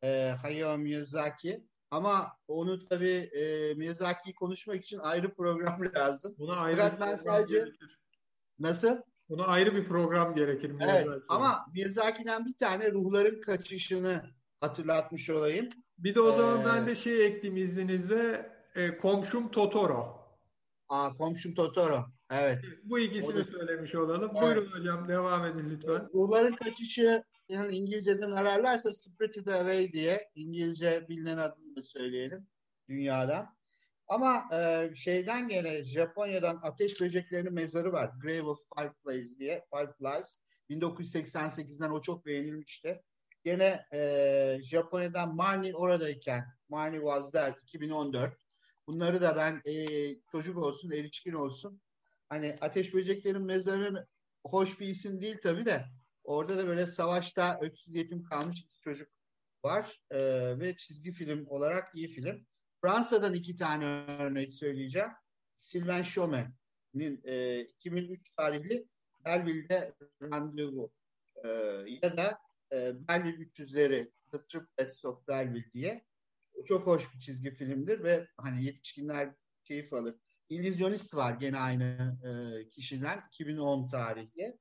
e, 0.02 0.34
Hayao 0.42 0.78
Miyazaki. 0.78 1.66
Ama 1.90 2.32
onu 2.48 2.88
tabii 2.88 3.30
e, 3.32 3.74
Miyazaki'yi 3.74 4.34
konuşmak 4.34 4.84
için 4.84 4.98
ayrı 4.98 5.34
program 5.34 5.78
lazım. 5.96 6.34
Buna 6.38 6.56
ayrı 6.56 6.76
Fakat 6.76 7.00
ben 7.00 7.16
sadece 7.16 7.58
gerekir. 7.58 8.00
nasıl? 8.58 8.96
Buna 9.28 9.44
ayrı 9.44 9.74
bir 9.74 9.84
program 9.84 10.34
gerekir 10.34 10.70
Miyazaki. 10.70 11.08
Evet, 11.08 11.22
ama 11.28 11.66
Miyazaki'den 11.74 12.46
bir 12.46 12.54
tane 12.54 12.90
ruhların 12.90 13.40
kaçışını 13.40 14.22
hatırlatmış 14.60 15.30
olayım. 15.30 15.68
Bir 15.98 16.14
de 16.14 16.20
o 16.20 16.32
zaman 16.32 16.60
ee, 16.60 16.64
ben 16.64 16.86
de 16.86 16.94
şey 16.94 17.26
ekleyeyim 17.26 17.64
izninizle. 17.64 18.52
E, 18.74 18.96
komşum 18.96 19.50
Totoro. 19.50 20.22
Aa, 20.88 21.14
komşum 21.14 21.54
Totoro. 21.54 22.06
Evet. 22.30 22.64
Bu 22.84 22.98
ikisini 22.98 23.36
da, 23.36 23.44
söylemiş 23.44 23.94
olalım. 23.94 24.30
Evet. 24.32 24.42
Buyurun 24.42 24.72
hocam 24.72 25.08
devam 25.08 25.44
edin 25.44 25.70
lütfen. 25.70 26.08
Ruhların 26.14 26.56
kaçışı 26.56 27.24
yani 27.48 27.76
İngilizceden 27.76 28.30
ararlarsa 28.30 28.92
Spirited 28.92 29.46
Away 29.46 29.92
diye 29.92 30.30
İngilizce 30.34 31.06
bilinen 31.08 31.38
adını 31.38 31.76
da 31.76 31.82
söyleyelim 31.82 32.46
dünyada. 32.88 33.56
Ama 34.08 34.48
e, 34.52 34.90
şeyden 34.94 35.48
gene 35.48 35.84
Japonya'dan 35.84 36.60
ateş 36.62 37.00
böceklerinin 37.00 37.52
mezarı 37.52 37.92
var. 37.92 38.10
Grave 38.22 38.42
of 38.42 38.58
Fireflies 38.76 39.38
diye. 39.38 39.64
Fireflies. 39.74 40.36
1988'den 40.70 41.90
o 41.90 42.00
çok 42.00 42.26
beğenilmişti. 42.26 43.02
Gene 43.44 43.86
e, 43.92 44.58
Japonya'dan 44.62 45.36
Marnie 45.36 45.74
oradayken 45.74 46.44
Marnie 46.68 47.00
Was 47.00 47.30
There 47.30 47.54
2014. 47.62 48.34
Bunları 48.86 49.20
da 49.20 49.36
ben 49.36 49.62
e, 49.72 49.76
çocuk 50.32 50.58
olsun, 50.58 50.90
erişkin 50.90 51.32
olsun. 51.32 51.80
Hani 52.28 52.56
Ateş 52.60 52.94
Böceklerin 52.94 53.42
Mezarı 53.42 54.06
hoş 54.46 54.80
bir 54.80 54.86
isim 54.86 55.20
değil 55.20 55.36
tabii 55.42 55.66
de 55.66 55.84
orada 56.24 56.58
da 56.58 56.66
böyle 56.66 56.86
savaşta 56.86 57.58
öksüz 57.60 57.94
yetim 57.94 58.22
kalmış 58.22 58.60
iki 58.60 58.80
çocuk 58.80 59.08
var 59.64 60.00
e, 60.10 60.18
ve 60.58 60.76
çizgi 60.76 61.12
film 61.12 61.46
olarak 61.46 61.94
iyi 61.94 62.08
film. 62.08 62.46
Fransa'dan 62.82 63.34
iki 63.34 63.56
tane 63.56 63.84
örnek 64.18 64.52
söyleyeceğim. 64.52 65.08
Sylvain 65.58 66.02
Chomet'in 66.02 67.20
e, 67.24 67.60
2003 67.60 68.34
tarihli 68.36 68.88
Belleville'de 69.24 69.94
randevu 70.22 70.92
e, 71.44 71.48
ya 72.02 72.16
da 72.16 72.38
e, 72.72 73.08
Belleville 73.08 73.44
300'leri 73.44 74.10
The 74.30 74.46
Triplets 74.46 75.04
of 75.04 75.28
Belleville 75.28 75.72
diye 75.72 76.04
çok 76.64 76.86
hoş 76.86 77.14
bir 77.14 77.20
çizgi 77.20 77.50
filmdir 77.50 78.04
ve 78.04 78.28
hani 78.36 78.64
yetişkinler 78.64 79.34
keyif 79.64 79.92
alır. 79.92 80.14
İllüzyonist 80.48 81.14
var 81.14 81.32
gene 81.32 81.58
aynı 81.58 82.18
e, 82.24 82.68
kişiden 82.68 83.22
2010 83.28 83.88
tarihli. 83.88 84.58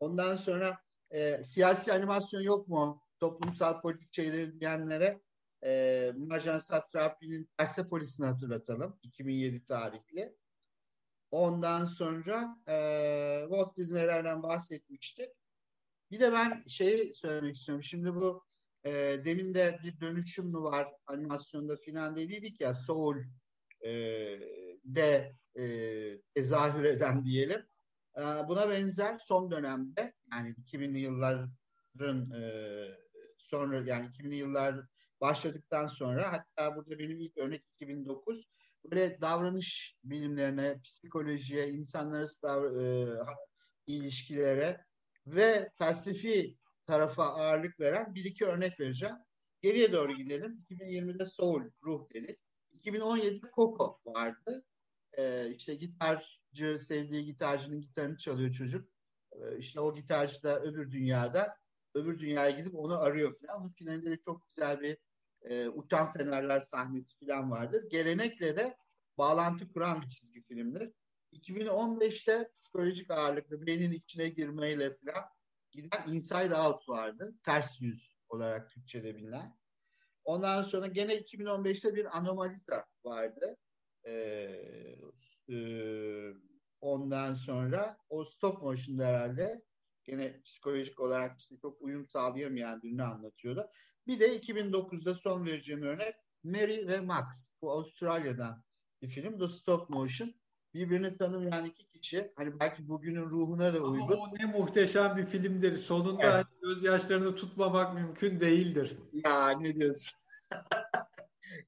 Ondan 0.00 0.36
sonra 0.36 0.78
e, 1.10 1.42
siyasi 1.44 1.92
animasyon 1.92 2.40
yok 2.42 2.68
mu? 2.68 3.02
Toplumsal 3.20 3.80
politik 3.80 4.14
şeyleri 4.14 4.60
diyenlere 4.60 5.20
e, 5.64 6.12
Marjan 6.16 6.58
Satrapi'nin 6.58 7.48
Persepolis'ini 7.56 8.26
hatırlatalım. 8.26 8.98
2007 9.02 9.64
tarihli. 9.64 10.36
Ondan 11.30 11.84
sonra 11.84 12.58
e, 12.68 13.46
Walt 13.48 13.76
Disney'lerden 13.76 14.42
bahsetmiştik. 14.42 15.30
Bir 16.10 16.20
de 16.20 16.32
ben 16.32 16.64
şeyi 16.68 17.14
söylemek 17.14 17.56
istiyorum. 17.56 17.82
Şimdi 17.82 18.14
bu 18.14 18.44
e, 18.84 18.90
demin 19.24 19.54
de 19.54 19.78
bir 19.84 20.00
dönüşüm 20.00 20.46
mü 20.46 20.58
var 20.58 20.88
animasyonda 21.06 21.76
filan 21.76 22.16
dediydik 22.16 22.60
ya 22.60 22.74
Soul 22.74 23.16
e, 23.80 23.90
de 24.84 25.36
e, 25.58 25.64
tezahür 26.34 26.84
eden 26.84 27.24
diyelim. 27.24 27.66
E, 28.16 28.22
buna 28.22 28.70
benzer 28.70 29.18
son 29.18 29.50
dönemde 29.50 30.12
yani 30.32 30.54
2000'li 30.54 30.98
yılların 30.98 32.30
e, 32.30 32.40
sonra 33.38 33.76
yani 33.76 34.06
2000'li 34.06 34.34
yıllar 34.34 34.93
başladıktan 35.20 35.86
sonra 35.86 36.32
hatta 36.32 36.76
burada 36.76 36.98
benim 36.98 37.20
ilk 37.20 37.38
örnek 37.38 37.64
2009 37.74 38.44
böyle 38.84 39.20
davranış 39.20 39.96
bilimlerine, 40.04 40.80
psikolojiye, 40.80 41.70
insanlar 41.70 42.22
e, 42.80 43.18
ilişkilere 43.86 44.84
ve 45.26 45.70
felsefi 45.78 46.56
tarafa 46.86 47.24
ağırlık 47.24 47.80
veren 47.80 48.14
bir 48.14 48.24
iki 48.24 48.46
örnek 48.46 48.80
vereceğim. 48.80 49.16
Geriye 49.62 49.92
doğru 49.92 50.12
gidelim. 50.12 50.64
2020'de 50.70 51.26
Soul, 51.26 51.62
Ruh 51.82 52.06
dedik. 52.14 52.38
2017'de 52.82 53.50
Coco 53.54 54.00
vardı. 54.06 54.64
Ee, 55.18 55.50
işte 55.50 55.74
gitarcı, 55.74 56.78
sevdiği 56.80 57.24
gitarcının 57.24 57.80
gitarını 57.80 58.16
çalıyor 58.16 58.52
çocuk. 58.52 58.88
Ee, 59.32 59.58
işte 59.58 59.80
o 59.80 59.94
gitarcı 59.94 60.42
da 60.42 60.60
öbür 60.60 60.90
dünyada, 60.90 61.56
öbür 61.94 62.18
dünyaya 62.18 62.50
gidip 62.50 62.74
onu 62.74 62.98
arıyor 62.98 63.34
falan. 63.34 63.60
Onun 63.60 63.70
finalinde 63.70 64.16
çok 64.16 64.46
güzel 64.46 64.80
bir 64.80 64.98
e, 65.42 65.68
uçan 65.68 66.12
fenerler 66.12 66.60
sahnesi 66.60 67.26
falan 67.26 67.50
vardır. 67.50 67.84
Gelenekle 67.90 68.56
de 68.56 68.76
bağlantı 69.18 69.72
kuran 69.72 70.02
bir 70.02 70.08
çizgi 70.08 70.42
filmdir. 70.42 70.92
2015'te 71.32 72.50
psikolojik 72.56 73.10
ağırlıklı 73.10 73.66
beynin 73.66 73.92
içine 73.92 74.28
girmeyle 74.28 74.96
falan 74.96 75.24
giden 75.70 76.08
Inside 76.08 76.56
Out 76.56 76.88
vardı. 76.88 77.34
Ters 77.42 77.80
yüz 77.80 78.16
olarak 78.28 78.70
Türkçe'de 78.70 79.16
bilinen. 79.16 79.56
Ondan 80.24 80.62
sonra 80.62 80.86
gene 80.86 81.16
2015'te 81.16 81.94
bir 81.94 82.18
Anomalisa 82.18 82.84
vardı. 83.04 83.56
Ee, 84.06 84.12
e, 85.50 85.56
ondan 86.80 87.34
sonra 87.34 87.98
o 88.08 88.24
stop 88.24 88.62
motion'da 88.62 89.06
herhalde 89.06 89.62
gene 90.04 90.42
psikolojik 90.42 91.00
olarak 91.00 91.38
işte 91.38 91.56
çok 91.62 91.82
uyum 91.82 92.08
sağlayamayan 92.08 92.82
birini 92.82 93.02
anlatıyordu. 93.02 93.66
Bir 94.06 94.20
de 94.20 94.38
2009'da 94.38 95.14
son 95.14 95.46
vereceğim 95.46 95.82
örnek 95.82 96.14
Mary 96.44 96.86
ve 96.86 97.00
Max. 97.00 97.50
Bu 97.62 97.72
Avustralya'dan 97.72 98.62
bir 99.02 99.08
film. 99.08 99.38
The 99.38 99.48
Stop 99.48 99.90
Motion. 99.90 100.34
Birbirini 100.74 101.16
tanımayan 101.16 101.64
iki 101.64 101.86
kişi. 101.86 102.32
Hani 102.36 102.60
belki 102.60 102.88
bugünün 102.88 103.30
ruhuna 103.30 103.74
da 103.74 103.80
uygun. 103.80 104.12
Ama 104.12 104.22
o 104.22 104.34
ne 104.38 104.44
muhteşem 104.44 105.16
bir 105.16 105.26
filmdir. 105.26 105.78
Sonunda 105.78 106.36
evet. 106.36 106.46
gözyaşlarını 106.62 107.36
tutmamak 107.36 107.94
mümkün 107.94 108.40
değildir. 108.40 108.98
Ya 109.12 109.50
ne 109.50 109.74
diyorsun? 109.74 110.18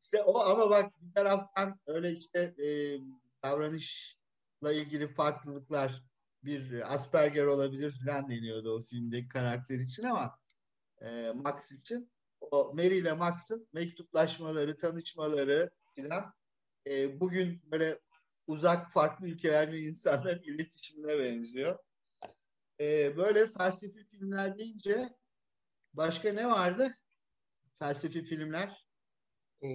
İşte 0.03 0.23
o 0.23 0.39
ama 0.39 0.71
bak 0.71 0.93
bir 1.01 1.15
taraftan 1.15 1.81
öyle 1.87 2.13
işte 2.13 2.39
e, 2.39 2.67
davranışla 3.43 4.73
ilgili 4.73 5.09
farklılıklar 5.09 6.03
bir 6.47 6.95
Asperger 6.95 7.45
olabilir 7.45 7.95
falan 8.05 8.31
deniyordu 8.31 8.77
o 8.77 8.83
filmdeki 8.83 9.29
karakter 9.29 9.79
için 9.79 10.03
ama 10.03 10.39
e, 11.01 11.31
Max 11.31 11.73
için 11.73 12.11
o 12.41 12.73
Mary 12.75 12.99
ile 12.99 13.13
Max'ın 13.13 13.69
mektuplaşmaları, 13.73 14.77
tanışmaları 14.77 15.71
filan 15.95 16.35
e, 16.87 17.21
bugün 17.21 17.63
böyle 17.71 18.01
uzak 18.47 18.93
farklı 18.93 19.29
ülkelerde 19.29 19.79
insanların 19.79 20.43
iletişimine 20.45 21.19
benziyor. 21.19 21.79
E, 22.81 23.17
böyle 23.17 23.47
felsefi 23.47 24.05
filmler 24.05 24.59
deyince 24.59 25.15
başka 25.95 26.33
ne 26.33 26.47
vardı? 26.47 26.95
Felsefi 27.79 28.23
filmler. 28.23 28.87
E, 29.63 29.69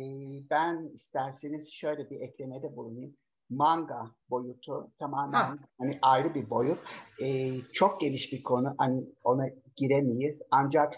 ben 0.50 0.92
isterseniz 0.94 1.72
şöyle 1.72 2.10
bir 2.10 2.22
eklemede 2.22 2.76
bulunayım. 2.76 3.18
Manga 3.52 4.12
boyutu 4.30 4.92
tamamen 5.00 5.34
ha. 5.34 5.56
hani 5.78 6.00
ayrı 6.02 6.34
bir 6.36 6.50
boyut. 6.50 6.80
E, 7.22 7.58
çok 7.74 8.02
geniş 8.02 8.34
bir 8.34 8.44
konu. 8.44 8.76
Hani 8.78 9.06
ona 9.24 9.46
giremeyiz. 9.76 10.42
Ancak 10.52 10.94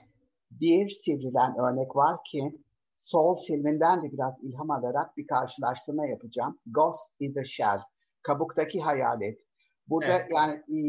bir 0.51 0.89
sivrilen 0.89 1.57
örnek 1.57 1.95
var 1.95 2.19
ki 2.31 2.59
Soul 2.93 3.37
filminden 3.47 4.03
de 4.03 4.11
biraz 4.11 4.43
ilham 4.43 4.71
alarak 4.71 5.17
bir 5.17 5.27
karşılaştırma 5.27 6.05
yapacağım. 6.05 6.59
Ghost 6.65 7.21
in 7.21 7.33
the 7.33 7.43
Shell, 7.43 7.79
kabuktaki 8.23 8.81
hayalet. 8.81 9.39
Burada 9.87 10.19
evet. 10.19 10.31
yani 10.31 10.53
e, 10.53 10.79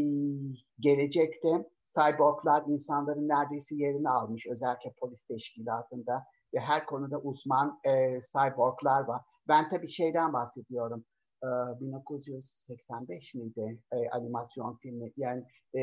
gelecekte 0.79 1.69
cyborglar 1.95 2.63
insanların 2.67 3.27
neredeyse 3.27 3.75
yerini 3.75 4.09
almış 4.09 4.47
özellikle 4.47 4.93
polis 4.99 5.21
teşkilatında 5.27 6.23
ve 6.53 6.59
her 6.59 6.85
konuda 6.85 7.19
uzman 7.19 7.79
e, 7.83 8.19
cyborglar 8.21 9.01
var. 9.01 9.21
Ben 9.47 9.69
tabii 9.69 9.89
şeyden 9.89 10.33
bahsediyorum. 10.33 11.05
E, 11.45 11.79
1985 11.79 13.33
miydi 13.33 13.79
e, 13.91 14.09
animasyon 14.09 14.77
filmi? 14.81 15.11
Yani 15.17 15.43
e, 15.77 15.81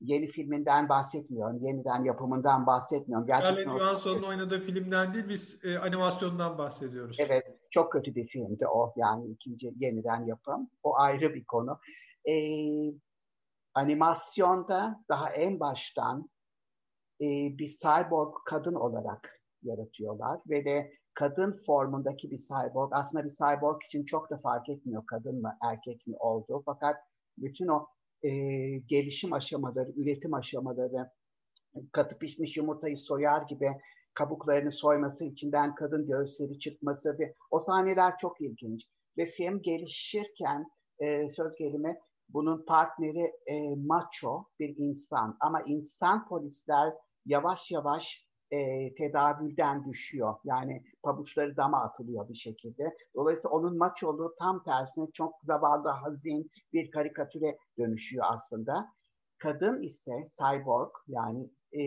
yeni 0.00 0.26
filminden 0.26 0.88
bahsetmiyorum. 0.88 1.66
Yeniden 1.66 2.04
yapımından 2.04 2.66
bahsetmiyorum. 2.66 3.26
Gerçekten 3.26 3.62
Scarlett 3.62 3.80
Johansson'un 3.80 4.22
oynadığı 4.22 4.60
filmden 4.60 5.14
değil, 5.14 5.28
biz 5.28 5.64
e, 5.64 5.78
animasyondan 5.78 6.58
bahsediyoruz. 6.58 7.16
Evet, 7.20 7.44
çok 7.70 7.92
kötü 7.92 8.14
bir 8.14 8.26
filmdi 8.26 8.66
o. 8.66 8.92
Yani 8.96 9.30
ikinci 9.30 9.72
yeniden 9.76 10.24
yapım. 10.26 10.70
O 10.82 10.96
ayrı 10.96 11.34
bir 11.34 11.44
konu. 11.44 11.78
E, 12.28 12.34
animasyonda 13.74 15.04
daha 15.08 15.30
en 15.30 15.60
baştan 15.60 16.30
e, 17.20 17.26
bir 17.58 17.68
cyborg 17.82 18.34
kadın 18.46 18.74
olarak 18.74 19.40
yaratıyorlar 19.62 20.40
ve 20.48 20.64
de 20.64 20.92
kadın 21.14 21.62
formundaki 21.66 22.30
bir 22.30 22.38
cyborg. 22.38 22.92
Aslında 22.92 23.24
bir 23.24 23.30
cyborg 23.30 23.82
için 23.84 24.04
çok 24.04 24.30
da 24.30 24.38
fark 24.38 24.68
etmiyor 24.68 25.06
kadın 25.06 25.42
mı 25.42 25.58
erkek 25.62 26.06
mi 26.06 26.16
olduğu. 26.16 26.62
Fakat 26.66 26.96
bütün 27.38 27.68
o 27.68 27.86
e, 28.22 28.30
gelişim 28.78 29.32
aşamaları, 29.32 29.90
üretim 29.96 30.34
aşamaları, 30.34 31.10
katı 31.92 32.18
pişmiş 32.18 32.56
yumurtayı 32.56 32.96
soyar 32.96 33.42
gibi 33.42 33.70
kabuklarını 34.14 34.72
soyması, 34.72 35.24
içinden 35.24 35.74
kadın 35.74 36.06
göğüsleri 36.06 36.58
çıkması 36.58 37.18
ve 37.18 37.34
o 37.50 37.60
sahneler 37.60 38.18
çok 38.18 38.40
ilginç. 38.40 38.86
Ve 39.18 39.26
film 39.26 39.62
gelişirken 39.62 40.66
e, 40.98 41.30
söz 41.30 41.56
gelimi 41.56 41.98
bunun 42.28 42.64
partneri 42.64 43.32
e, 43.46 43.74
macho 43.76 44.44
bir 44.58 44.76
insan. 44.76 45.36
Ama 45.40 45.62
insan 45.66 46.28
polisler 46.28 46.94
yavaş 47.26 47.70
yavaş 47.70 48.26
e, 48.50 48.94
tedavülden 48.94 49.84
düşüyor. 49.84 50.34
Yani 50.44 50.84
pabuçları 51.02 51.56
dama 51.56 51.82
atılıyor 51.82 52.28
bir 52.28 52.34
şekilde. 52.34 52.96
Dolayısıyla 53.14 53.50
onun 53.50 53.78
maçolu 53.78 54.34
tam 54.38 54.62
tersine 54.62 55.06
çok 55.12 55.34
zavallı, 55.42 55.88
hazin 55.88 56.50
bir 56.72 56.90
karikatüre 56.90 57.58
dönüşüyor 57.78 58.24
aslında. 58.28 58.86
Kadın 59.38 59.82
ise 59.82 60.12
cyborg 60.38 60.90
yani 61.08 61.50
e, 61.78 61.82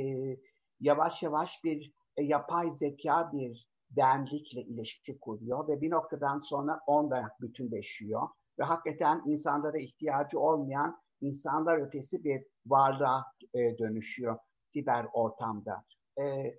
yavaş 0.79 1.23
yavaş 1.23 1.63
bir 1.63 1.93
e, 2.17 2.23
yapay 2.23 2.71
zeka 2.71 3.31
bir 3.33 3.67
benlikle 3.91 4.61
ilişki 4.61 5.19
kuruyor 5.19 5.67
ve 5.67 5.81
bir 5.81 5.91
noktadan 5.91 6.39
sonra 6.39 6.79
onda 6.87 7.29
bütünleşiyor 7.41 8.27
ve 8.59 8.63
hakikaten 8.63 9.23
insanlara 9.25 9.77
ihtiyacı 9.77 10.39
olmayan 10.39 10.99
insanlar 11.21 11.77
ötesi 11.77 12.23
bir 12.23 12.45
varlığa 12.65 13.25
e, 13.53 13.77
dönüşüyor 13.77 14.37
siber 14.59 15.05
ortamda. 15.13 15.83
E, 16.19 16.55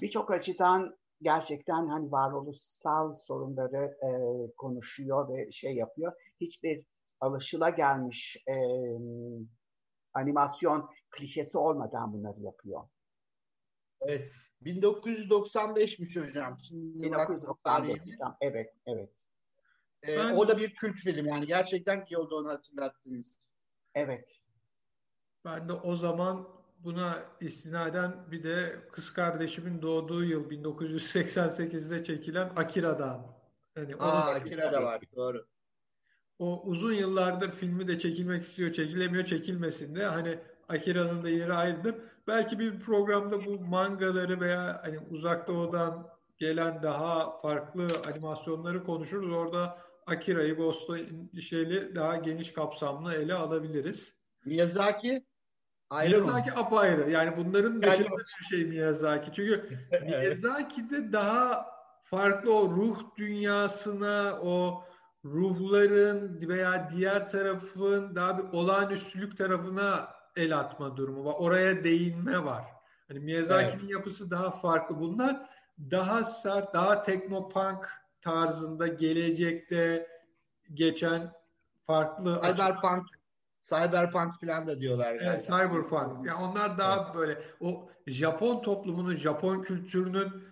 Birçok 0.00 0.30
açıdan 0.30 0.98
gerçekten 1.22 1.86
hani 1.86 2.12
varoluşsal 2.12 3.16
sorunları 3.16 3.98
e, 4.02 4.10
konuşuyor 4.56 5.28
ve 5.28 5.52
şey 5.52 5.74
yapıyor. 5.74 6.12
Hiçbir 6.40 6.84
alışıla 7.20 7.70
gelmiş 7.70 8.36
e, 8.48 8.54
animasyon 10.14 10.90
klişesi 11.10 11.58
olmadan 11.58 12.12
bunları 12.12 12.40
yapıyor. 12.40 12.82
Evet. 14.00 14.32
1995'miş 14.62 16.26
hocam. 16.26 16.58
Şimdi 16.60 17.02
1995. 17.02 18.00
Evet, 18.40 18.74
evet. 18.86 19.28
Ee, 20.08 20.18
ben, 20.18 20.34
o 20.34 20.48
da 20.48 20.58
bir 20.58 20.74
kült 20.74 20.96
film 20.96 21.26
yani. 21.26 21.46
Gerçekten 21.46 22.04
iyi 22.10 22.18
oldu 22.18 22.36
onu 22.36 22.48
hatırlattınız. 22.48 23.48
Evet. 23.94 24.40
Ben 25.44 25.68
de 25.68 25.72
o 25.72 25.96
zaman 25.96 26.57
buna 26.78 27.22
istinaden 27.40 28.30
bir 28.30 28.42
de 28.42 28.76
kız 28.92 29.12
kardeşimin 29.12 29.82
doğduğu 29.82 30.24
yıl 30.24 30.50
1988'de 30.50 32.04
çekilen 32.04 32.52
Akira'dan. 32.56 33.38
Yani 33.76 33.96
Aa, 33.96 34.30
Akira'da 34.30 34.82
var 34.82 35.00
doğru. 35.16 35.46
O 36.38 36.62
uzun 36.64 36.92
yıllardır 36.92 37.52
filmi 37.52 37.88
de 37.88 37.98
çekilmek 37.98 38.42
istiyor, 38.42 38.72
çekilemiyor, 38.72 39.24
çekilmesin 39.24 39.94
de 39.94 40.04
hani 40.04 40.38
Akira'nın 40.68 41.22
da 41.22 41.28
yeri 41.28 41.52
ayrıdır. 41.52 41.94
Belki 42.26 42.58
bir 42.58 42.80
programda 42.80 43.46
bu 43.46 43.60
mangaları 43.60 44.40
veya 44.40 44.80
hani 44.84 44.98
uzak 45.10 45.48
doğudan 45.48 46.08
gelen 46.38 46.82
daha 46.82 47.40
farklı 47.40 47.86
animasyonları 48.12 48.84
konuşuruz. 48.84 49.32
Orada 49.32 49.78
Akira'yı, 50.06 50.56
Ghost'u 50.56 50.98
şeyli 51.40 51.94
daha 51.94 52.16
geniş 52.16 52.52
kapsamlı 52.52 53.14
ele 53.14 53.34
alabiliriz. 53.34 54.14
Miyazaki 54.44 55.26
Ayrı 55.90 56.22
Miyazaki 56.22 56.50
mı? 56.50 56.56
apayrı. 56.56 57.10
Yani 57.10 57.36
bunların 57.36 57.82
dışında 57.82 58.02
yani... 58.02 58.18
bir 58.40 58.44
şey 58.44 58.64
Miyazaki. 58.64 59.30
Çünkü 59.32 59.78
Miyazaki'de 60.02 61.12
daha 61.12 61.66
farklı 62.04 62.58
o 62.58 62.70
ruh 62.70 62.98
dünyasına, 63.16 64.38
o 64.42 64.84
ruhların 65.24 66.48
veya 66.48 66.90
diğer 66.96 67.28
tarafın 67.28 68.14
daha 68.14 68.38
bir 68.38 68.52
olağanüstülük 68.52 69.38
tarafına 69.38 70.08
el 70.36 70.58
atma 70.58 70.96
durumu 70.96 71.24
var. 71.24 71.34
Oraya 71.38 71.84
değinme 71.84 72.44
var. 72.44 72.64
Hani 73.08 73.20
Miyazaki'nin 73.20 73.80
evet. 73.80 73.90
yapısı 73.90 74.30
daha 74.30 74.50
farklı. 74.50 75.00
Bunlar 75.00 75.48
daha 75.90 76.24
sert, 76.24 76.74
daha 76.74 77.02
teknopunk 77.02 77.88
tarzında 78.20 78.86
gelecekte 78.86 80.08
geçen 80.74 81.32
farklı 81.86 82.42
Cyberpunk 82.44 83.17
Cyberpunk 83.68 84.40
falan 84.40 84.66
da 84.66 84.80
diyorlar. 84.80 85.14
Yani. 85.14 85.28
Evet, 85.28 85.46
Cyberpunk. 85.46 86.26
Yani 86.26 86.44
onlar 86.44 86.78
daha 86.78 87.04
evet. 87.04 87.14
böyle 87.14 87.42
o 87.60 87.90
Japon 88.06 88.62
toplumunun, 88.62 89.16
Japon 89.16 89.62
kültürünün 89.62 90.44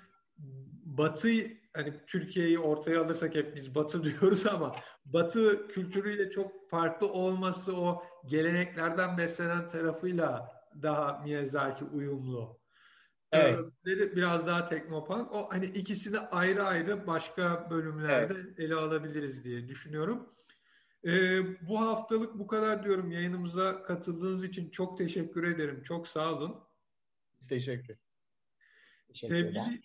batı 0.84 1.28
hani 1.76 1.94
Türkiye'yi 2.06 2.58
ortaya 2.58 3.02
alırsak 3.02 3.34
hep 3.34 3.56
biz 3.56 3.74
batı 3.74 4.04
diyoruz 4.20 4.46
ama 4.46 4.76
batı 5.04 5.68
kültürüyle 5.68 6.30
çok 6.30 6.70
farklı 6.70 7.12
olması 7.12 7.76
o 7.76 8.02
geleneklerden 8.26 9.18
beslenen 9.18 9.68
tarafıyla 9.68 10.52
daha 10.82 11.18
Miyazaki 11.18 11.84
uyumlu. 11.84 12.60
Evet. 13.32 13.58
Biraz 13.84 14.46
daha 14.46 14.68
teknopunk. 14.68 15.32
O 15.32 15.48
hani 15.50 15.64
ikisini 15.64 16.18
ayrı 16.18 16.64
ayrı 16.64 17.06
başka 17.06 17.70
bölümlerde 17.70 18.34
evet. 18.34 18.58
ele 18.58 18.74
alabiliriz 18.74 19.44
diye 19.44 19.68
düşünüyorum. 19.68 20.28
Ee, 21.06 21.68
bu 21.68 21.80
haftalık 21.80 22.38
bu 22.38 22.46
kadar 22.46 22.84
diyorum. 22.84 23.10
Yayınımıza 23.10 23.82
katıldığınız 23.82 24.44
için 24.44 24.70
çok 24.70 24.98
teşekkür 24.98 25.44
ederim. 25.44 25.82
Çok 25.82 26.08
sağ 26.08 26.34
olun. 26.34 26.64
Teşekkür. 27.48 27.96
Sevgili 29.14 29.82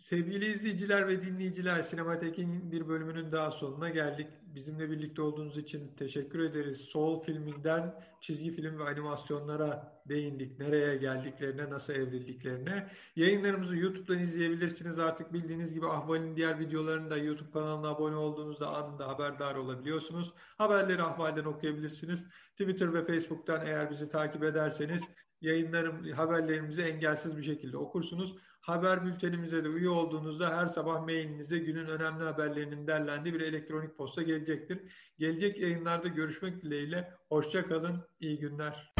Sevgili 0.00 0.46
izleyiciler 0.46 1.08
ve 1.08 1.22
dinleyiciler, 1.22 1.82
Sinematek'in 1.82 2.72
bir 2.72 2.88
bölümünün 2.88 3.32
daha 3.32 3.50
sonuna 3.50 3.88
geldik. 3.88 4.26
Bizimle 4.54 4.90
birlikte 4.90 5.22
olduğunuz 5.22 5.58
için 5.58 5.94
teşekkür 5.96 6.38
ederiz. 6.38 6.78
Soul 6.78 7.22
filminden 7.22 7.94
çizgi 8.20 8.50
film 8.50 8.78
ve 8.78 8.84
animasyonlara 8.84 10.02
değindik. 10.08 10.58
Nereye 10.58 10.96
geldiklerine, 10.96 11.70
nasıl 11.70 11.92
evrildiklerine. 11.92 12.90
Yayınlarımızı 13.16 13.76
YouTube'dan 13.76 14.18
izleyebilirsiniz. 14.18 14.98
Artık 14.98 15.32
bildiğiniz 15.32 15.72
gibi 15.72 15.86
Ahval'in 15.86 16.36
diğer 16.36 16.58
videolarını 16.58 17.10
da 17.10 17.16
YouTube 17.16 17.50
kanalına 17.50 17.88
abone 17.88 18.16
olduğunuzda 18.16 18.68
anında 18.68 19.08
haberdar 19.08 19.54
olabiliyorsunuz. 19.54 20.32
Haberleri 20.58 21.02
Ahval'den 21.02 21.44
okuyabilirsiniz. 21.44 22.24
Twitter 22.50 22.94
ve 22.94 23.04
Facebook'tan 23.04 23.66
eğer 23.66 23.90
bizi 23.90 24.08
takip 24.08 24.42
ederseniz 24.42 25.02
yayınlarım, 25.42 26.12
haberlerimizi 26.12 26.82
engelsiz 26.82 27.36
bir 27.36 27.42
şekilde 27.42 27.76
okursunuz. 27.76 28.36
Haber 28.60 29.04
bültenimize 29.04 29.64
de 29.64 29.68
üye 29.68 29.88
olduğunuzda 29.88 30.56
her 30.56 30.66
sabah 30.66 31.02
mailinize 31.02 31.58
günün 31.58 31.86
önemli 31.86 32.24
haberlerinin 32.24 32.86
derlendiği 32.86 33.34
bir 33.34 33.40
elektronik 33.40 33.96
posta 33.98 34.22
gelecektir. 34.22 34.78
Gelecek 35.18 35.60
yayınlarda 35.60 36.08
görüşmek 36.08 36.62
dileğiyle. 36.62 37.10
Hoşça 37.28 37.66
kalın, 37.66 37.96
iyi 38.20 38.38
günler. 38.38 38.92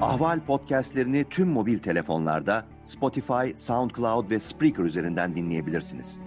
Ahval 0.00 0.44
podcastlerini 0.44 1.24
tüm 1.30 1.48
mobil 1.48 1.78
telefonlarda 1.78 2.66
Spotify, 2.84 3.54
SoundCloud 3.56 4.30
ve 4.30 4.38
Spreaker 4.38 4.84
üzerinden 4.84 5.36
dinleyebilirsiniz. 5.36 6.20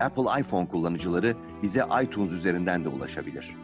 Apple 0.00 0.40
iPhone 0.40 0.68
kullanıcıları 0.68 1.36
bize 1.62 1.84
iTunes 2.02 2.32
üzerinden 2.32 2.84
de 2.84 2.88
ulaşabilir. 2.88 3.63